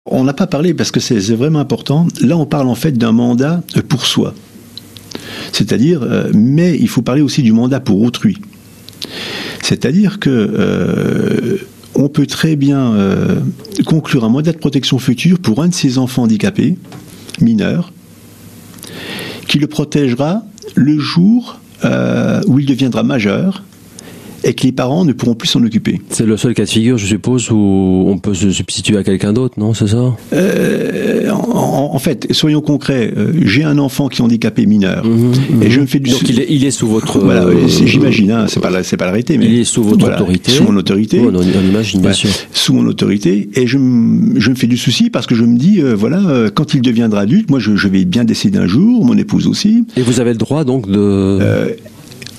On 0.06 0.24
n'a 0.24 0.34
pas 0.34 0.46
parlé 0.46 0.74
parce 0.74 0.90
que 0.90 1.00
c'est 1.00 1.18
vraiment 1.34 1.60
important. 1.60 2.06
Là, 2.20 2.36
on 2.36 2.46
parle 2.46 2.68
en 2.68 2.74
fait 2.74 2.92
d'un 2.92 3.12
mandat 3.12 3.62
pour 3.88 4.06
soi. 4.06 4.34
C'est-à-dire, 5.52 6.02
euh, 6.02 6.30
mais 6.34 6.76
il 6.78 6.88
faut 6.88 7.02
parler 7.02 7.22
aussi 7.22 7.42
du 7.42 7.52
mandat 7.52 7.80
pour 7.80 8.02
autrui. 8.02 8.38
C'est-à-dire 9.62 10.18
que 10.18 10.30
euh, 10.30 11.58
on 11.94 12.08
peut 12.08 12.26
très 12.26 12.56
bien 12.56 12.94
conclure 13.86 14.24
un 14.24 14.28
mandat 14.28 14.52
de 14.52 14.58
protection 14.58 14.98
future 14.98 15.38
pour 15.38 15.62
un 15.62 15.68
de 15.68 15.74
ses 15.74 15.96
enfants 15.96 16.24
handicapés, 16.24 16.76
mineurs, 17.40 17.92
qui 19.46 19.58
le 19.58 19.68
protégera 19.68 20.42
le 20.74 20.98
jour 20.98 21.60
où 22.46 22.58
il 22.58 22.66
deviendra 22.66 23.04
majeur 23.04 23.62
et 24.44 24.54
que 24.54 24.62
les 24.64 24.72
parents 24.72 25.04
ne 25.04 25.12
pourront 25.12 25.34
plus 25.34 25.48
s'en 25.48 25.62
occuper. 25.64 26.00
C'est 26.10 26.26
le 26.26 26.36
seul 26.36 26.54
cas 26.54 26.64
de 26.64 26.68
figure, 26.68 26.98
je 26.98 27.06
suppose, 27.06 27.50
où 27.50 28.04
on 28.08 28.18
peut 28.18 28.34
se 28.34 28.50
substituer 28.50 28.96
à 28.96 29.02
quelqu'un 29.02 29.32
d'autre, 29.32 29.58
non 29.58 29.72
C'est 29.74 29.88
ça? 29.88 30.14
Euh, 30.32 31.30
en, 31.30 31.98
fait, 31.98 32.28
soyons 32.32 32.60
concrets. 32.60 33.12
Euh, 33.16 33.32
j'ai 33.42 33.64
un 33.64 33.78
enfant 33.78 34.08
qui 34.08 34.20
est 34.20 34.24
handicapé 34.24 34.66
mineur 34.66 35.04
mhm, 35.04 35.32
mhm. 35.50 35.62
et 35.62 35.70
je 35.70 35.80
me 35.80 35.86
fais 35.86 35.98
du. 35.98 36.10
Donc 36.10 36.28
il 36.28 36.40
est, 36.40 36.46
il 36.50 36.64
est 36.64 36.70
sous 36.70 36.86
votre. 36.86 37.18
Voilà, 37.18 37.44
euh, 37.44 37.66
j'imagine. 37.66 38.30
Hein, 38.30 38.46
c'est 38.48 38.60
pas 38.60 38.82
c'est 38.82 38.96
pas 38.96 39.06
l'arrêté, 39.06 39.38
mais 39.38 39.46
il 39.46 39.60
est 39.60 39.64
sous 39.64 39.82
votre 39.82 40.06
autorité. 40.06 40.52
Sous 40.52 40.64
mon 40.64 40.76
autorité. 40.76 41.20
on, 41.20 41.42
imagine 41.42 42.02
bien 42.02 42.12
sûr. 42.12 42.30
Sous 42.52 42.74
mon 42.74 42.86
autorité 42.86 43.48
et 43.54 43.66
je, 43.66 43.78
je 43.78 44.50
me 44.50 44.54
fais 44.54 44.66
du 44.66 44.76
souci 44.76 45.08
parce 45.08 45.26
que 45.26 45.34
je 45.34 45.44
me 45.44 45.56
dis 45.56 45.80
voilà 45.80 46.50
quand 46.54 46.74
il 46.74 46.82
deviendra 46.82 47.20
adulte, 47.20 47.50
moi 47.50 47.58
je, 47.58 47.76
je 47.76 47.88
vais 47.88 48.04
bien 48.04 48.24
décider 48.24 48.58
un 48.58 48.66
jour, 48.66 49.04
mon 49.04 49.16
épouse 49.16 49.46
aussi. 49.46 49.84
Et 49.96 50.02
vous 50.02 50.20
avez 50.20 50.32
le 50.32 50.38
droit 50.38 50.64
donc 50.64 50.90
de. 50.90 51.38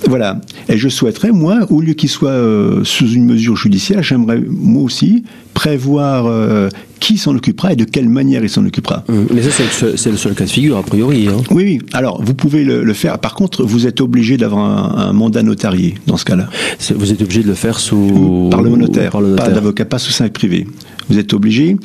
Voilà. 0.07 0.39
Et 0.69 0.77
je 0.77 0.89
souhaiterais, 0.89 1.31
moi, 1.31 1.59
au 1.69 1.81
lieu 1.81 1.93
qu'il 1.93 2.09
soit 2.09 2.29
euh, 2.29 2.83
sous 2.83 3.09
une 3.09 3.25
mesure 3.25 3.55
judiciaire, 3.55 4.03
j'aimerais, 4.03 4.41
moi 4.47 4.83
aussi, 4.83 5.23
prévoir 5.53 6.25
euh, 6.27 6.69
qui 6.99 7.17
s'en 7.17 7.35
occupera 7.35 7.73
et 7.73 7.75
de 7.75 7.85
quelle 7.85 8.09
manière 8.09 8.43
il 8.43 8.49
s'en 8.49 8.65
occupera. 8.65 9.03
Mmh. 9.07 9.13
Mais 9.33 9.41
ça, 9.41 9.63
c'est 9.95 10.11
le, 10.11 10.17
seul 10.17 10.33
cas 10.35 10.45
de 10.45 10.49
figure, 10.49 10.77
a 10.77 10.83
priori. 10.83 11.27
Hein. 11.27 11.41
Oui, 11.51 11.63
oui. 11.63 11.79
Alors, 11.93 12.21
vous 12.21 12.33
pouvez 12.33 12.63
le, 12.63 12.93
faire. 12.93 13.19
Par 13.19 13.35
contre, 13.35 13.63
vous 13.63 13.87
êtes 13.87 14.01
obligé 14.01 14.37
d'avoir 14.37 14.99
un, 14.99 15.13
mandat 15.13 15.43
notarié 15.43 15.95
dans 16.07 16.17
ce 16.17 16.25
cas-là. 16.25 16.49
Vous 16.95 17.11
êtes 17.11 17.21
obligé 17.21 17.41
de 17.41 17.47
le 17.47 17.53
faire 17.53 17.79
sous... 17.79 18.49
Par 18.51 18.61
le 18.61 18.69
notaire, 18.71 19.11
par 19.11 19.21
pas 19.35 19.49
d'avocat, 19.49 19.85
pas 19.85 19.99
sous 19.99 20.11
cinq 20.11 20.33
privé. 20.33 20.67
Vous 21.09 21.19
êtes 21.19 21.33
obligé. 21.33 21.77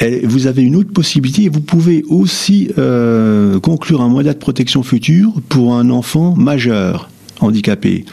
Et 0.00 0.26
vous 0.26 0.46
avez 0.46 0.62
une 0.62 0.76
autre 0.76 0.92
possibilité. 0.92 1.48
Vous 1.48 1.60
pouvez 1.60 2.04
aussi 2.08 2.68
euh, 2.78 3.60
conclure 3.60 4.00
un 4.00 4.08
mandat 4.08 4.32
de 4.32 4.38
protection 4.38 4.82
future 4.82 5.32
pour 5.48 5.74
un 5.74 5.90
enfant 5.90 6.34
majeur 6.36 7.08
handicapé. 7.40 8.04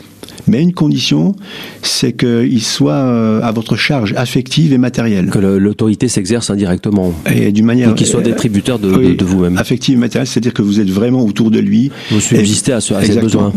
Mais 0.47 0.61
une 0.61 0.73
condition, 0.73 1.35
c'est 1.81 2.13
qu'il 2.13 2.63
soit 2.63 2.93
euh, 2.93 3.41
à 3.41 3.51
votre 3.51 3.75
charge 3.75 4.13
affective 4.15 4.71
et 4.71 4.77
matérielle. 4.77 5.29
Que 5.29 5.39
l'autorité 5.39 6.07
s'exerce 6.07 6.49
indirectement. 6.49 7.13
Et 7.33 7.51
d'une 7.51 7.65
manière. 7.65 7.93
qu'il 7.95 8.07
soit 8.07 8.21
des 8.21 8.35
tributaires 8.35 8.79
de, 8.79 9.13
de, 9.13 9.25
vous-même. 9.25 9.57
Affective 9.57 9.95
et 9.95 9.97
matérielle, 9.97 10.27
c'est-à-dire 10.27 10.53
que 10.53 10.61
vous 10.61 10.79
êtes 10.79 10.89
vraiment 10.89 11.23
autour 11.25 11.51
de 11.51 11.59
lui. 11.59 11.91
Vous 12.11 12.21
subsistez 12.21 12.71
à, 12.71 12.81
ce, 12.81 12.93
à 12.93 13.03
ses 13.03 13.19
besoins. 13.19 13.51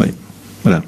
Voilà. 0.62 0.82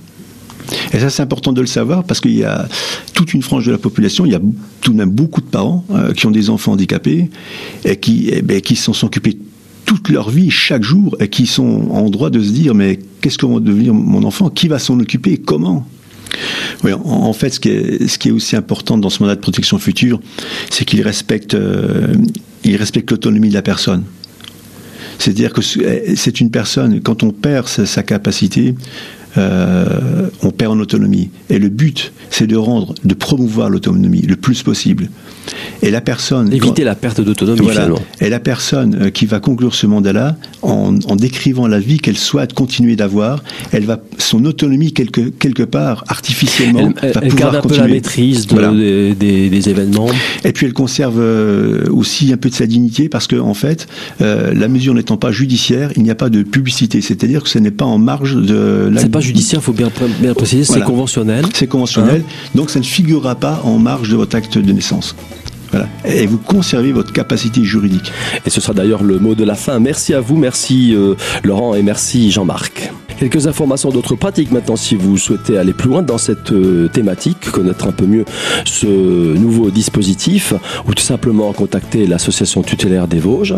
Et 0.92 0.98
ça, 0.98 1.10
c'est 1.10 1.22
important 1.22 1.52
de 1.52 1.60
le 1.60 1.66
savoir 1.66 2.04
parce 2.04 2.20
qu'il 2.20 2.36
y 2.36 2.44
a 2.44 2.68
toute 3.14 3.34
une 3.34 3.42
frange 3.42 3.66
de 3.66 3.72
la 3.72 3.78
population, 3.78 4.24
il 4.26 4.32
y 4.32 4.34
a 4.34 4.40
tout 4.80 4.92
de 4.92 4.96
même 4.96 5.10
beaucoup 5.10 5.40
de 5.40 5.46
parents 5.46 5.84
euh, 5.90 6.12
qui 6.12 6.26
ont 6.26 6.30
des 6.30 6.50
enfants 6.50 6.72
handicapés 6.72 7.30
et 7.84 7.96
qui, 7.96 8.30
eh 8.32 8.60
qui 8.60 8.76
s'en 8.76 8.92
sont 8.92 9.06
occupés 9.06 9.38
toute 9.84 10.08
leur 10.08 10.30
vie, 10.30 10.50
chaque 10.50 10.82
jour, 10.82 11.16
et 11.20 11.28
qui 11.28 11.46
sont 11.46 11.88
en 11.90 12.08
droit 12.10 12.30
de 12.30 12.42
se 12.42 12.50
dire 12.50 12.74
mais 12.74 12.98
qu'est-ce 13.20 13.38
que 13.38 13.46
va 13.46 13.60
devenir 13.60 13.94
mon 13.94 14.24
enfant? 14.24 14.50
Qui 14.50 14.68
va 14.68 14.78
s'en 14.78 14.98
occuper? 15.00 15.38
Comment? 15.38 15.86
En, 16.84 17.32
fait, 17.32 17.50
ce 17.50 17.60
qui, 17.60 17.68
est, 17.68 18.30
aussi 18.30 18.56
important 18.56 18.98
dans 18.98 19.10
ce 19.10 19.22
mandat 19.22 19.36
de 19.36 19.40
protection 19.40 19.78
future, 19.78 20.20
c'est 20.70 20.84
qu'il 20.84 21.02
respecte, 21.02 21.54
euh, 21.54 22.14
l'autonomie 22.64 23.50
de 23.50 23.54
la 23.54 23.62
personne. 23.62 24.04
C'est-à-dire 25.18 25.52
que 25.52 25.62
c'est 25.62 26.40
une 26.40 26.50
personne, 26.50 27.00
quand 27.00 27.22
on 27.22 27.30
perd 27.30 27.68
sa, 27.68 28.02
capacité, 28.02 28.74
euh, 29.36 30.28
on 30.42 30.50
perd 30.50 30.72
en 30.72 30.80
autonomie. 30.80 31.30
Et 31.48 31.58
le 31.58 31.68
but, 31.68 32.12
c'est 32.30 32.46
de 32.46 32.56
rendre, 32.56 32.94
de 33.04 33.14
promouvoir 33.14 33.70
l'autonomie 33.70 34.22
le 34.22 34.36
plus 34.36 34.62
possible. 34.62 35.08
Et 35.82 35.90
la 35.90 36.00
personne 36.00 36.52
éviter 36.52 36.84
la 36.84 36.94
perte 36.94 37.20
d'autonomie 37.20 37.60
voilà, 37.60 37.88
et 38.20 38.28
la 38.28 38.38
personne 38.40 38.96
euh, 39.02 39.10
qui 39.10 39.26
va 39.26 39.40
conclure 39.40 39.74
ce 39.74 39.86
mandat-là, 39.86 40.36
en, 40.62 40.94
en, 41.08 41.16
décrivant 41.16 41.66
la 41.66 41.80
vie 41.80 41.98
qu'elle 41.98 42.16
souhaite 42.16 42.52
continuer 42.52 42.94
d'avoir, 42.96 43.42
elle 43.72 43.84
va 43.84 43.98
son 44.18 44.44
autonomie 44.44 44.92
quelque 44.92 45.20
quelque 45.20 45.64
part 45.64 46.04
artificiellement 46.08 46.92
elle, 47.02 47.12
va 47.12 47.20
elle 47.22 47.28
pouvoir 47.30 47.52
garde 47.52 47.56
un 47.56 47.60
continuer. 47.62 47.80
peu 47.82 47.88
la 47.88 47.94
maîtrise 47.94 48.46
de, 48.46 48.52
Voilà. 48.54 48.70
des, 48.72 49.14
des- 49.14 49.50
des 49.50 49.68
événements. 49.68 50.08
Et 50.44 50.52
puis 50.52 50.66
elle 50.66 50.72
conserve 50.72 51.18
euh, 51.18 51.84
aussi 51.90 52.32
un 52.32 52.36
peu 52.36 52.48
de 52.48 52.54
sa 52.54 52.66
dignité 52.66 53.08
parce 53.08 53.26
que 53.26 53.36
en 53.36 53.54
fait, 53.54 53.88
euh, 54.20 54.54
la 54.54 54.68
mesure 54.68 54.94
n'étant 54.94 55.16
pas 55.16 55.32
judiciaire, 55.32 55.90
il 55.96 56.02
n'y 56.04 56.10
a 56.10 56.14
pas 56.14 56.30
de 56.30 56.42
publicité. 56.42 57.00
C'est-à-dire 57.00 57.42
que 57.42 57.48
ce 57.48 57.58
n'est 57.58 57.70
pas 57.72 57.84
en 57.84 57.98
marge 57.98 58.36
de 58.36 58.88
la. 58.92 59.00
C'est 59.00 59.08
pas 59.10 59.20
judiciaire, 59.20 59.62
faut 59.62 59.72
bien, 59.72 59.90
bien 60.20 60.34
préciser, 60.34 60.62
Voilà. 60.64 60.84
c'est 60.84 60.90
conventionnel. 60.90 61.44
C'est 61.54 61.66
conventionnel, 61.66 62.22
donc 62.54 62.70
ça 62.70 62.78
ne 62.78 62.84
figurera 62.84 63.34
pas 63.34 63.60
en 63.64 63.78
marge 63.78 64.08
de 64.10 64.16
votre 64.16 64.36
acte 64.36 64.58
de 64.58 64.72
naissance. 64.72 65.16
Voilà. 65.72 65.88
Et 66.04 66.26
vous 66.26 66.38
conservez 66.38 66.92
votre 66.92 67.12
capacité 67.12 67.64
juridique. 67.64 68.12
Et 68.46 68.50
ce 68.50 68.60
sera 68.60 68.74
d'ailleurs 68.74 69.02
le 69.02 69.18
mot 69.18 69.34
de 69.34 69.44
la 69.44 69.54
fin. 69.54 69.78
Merci 69.80 70.14
à 70.14 70.20
vous, 70.20 70.36
merci 70.36 70.94
euh, 70.94 71.14
Laurent 71.42 71.74
et 71.74 71.82
merci 71.82 72.30
Jean-Marc. 72.30 72.92
Quelques 73.22 73.46
informations 73.46 73.90
d'autres 73.90 74.16
pratiques 74.16 74.50
maintenant 74.50 74.74
si 74.74 74.96
vous 74.96 75.16
souhaitez 75.16 75.56
aller 75.56 75.72
plus 75.72 75.88
loin 75.88 76.02
dans 76.02 76.18
cette 76.18 76.50
euh, 76.50 76.88
thématique, 76.88 77.52
connaître 77.52 77.86
un 77.86 77.92
peu 77.92 78.04
mieux 78.04 78.24
ce 78.64 78.88
nouveau 78.88 79.70
dispositif 79.70 80.54
ou 80.88 80.92
tout 80.92 81.04
simplement 81.04 81.52
contacter 81.52 82.08
l'association 82.08 82.64
tutélaire 82.64 83.06
des 83.06 83.20
Vosges. 83.20 83.54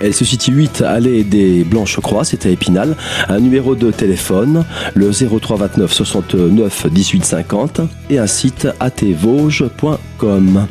Elle 0.00 0.12
se 0.12 0.24
situe 0.24 0.50
8 0.50 0.82
allée 0.82 1.22
des 1.22 1.62
Blanches 1.62 2.00
Croix, 2.00 2.24
c'est 2.24 2.46
à 2.46 2.48
Épinal. 2.48 2.96
Un 3.28 3.38
numéro 3.38 3.76
de 3.76 3.92
téléphone, 3.92 4.64
le 4.94 5.12
03 5.12 5.56
29 5.56 5.92
69 5.92 6.86
18 6.90 7.24
50 7.24 7.82
et 8.10 8.18
un 8.18 8.26
site 8.26 8.66
atvosges.com. 8.80 10.66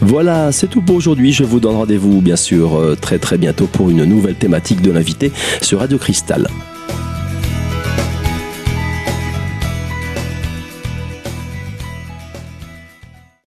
Voilà, 0.00 0.52
c'est 0.52 0.68
tout 0.68 0.80
pour 0.80 0.96
aujourd'hui. 0.96 1.32
Je 1.32 1.44
vous 1.44 1.60
donne 1.60 1.76
rendez-vous 1.76 2.22
bien 2.22 2.36
sûr 2.36 2.78
euh, 2.78 2.96
très 2.98 3.18
très 3.18 3.36
bientôt 3.36 3.66
pour 3.66 3.90
une 3.90 4.04
nouvelle 4.06 4.36
thématique 4.36 4.80
de 4.80 4.90
l'invité 4.90 5.30
sur 5.60 5.80
Radio 5.80 5.98
Cristal. 5.98 6.48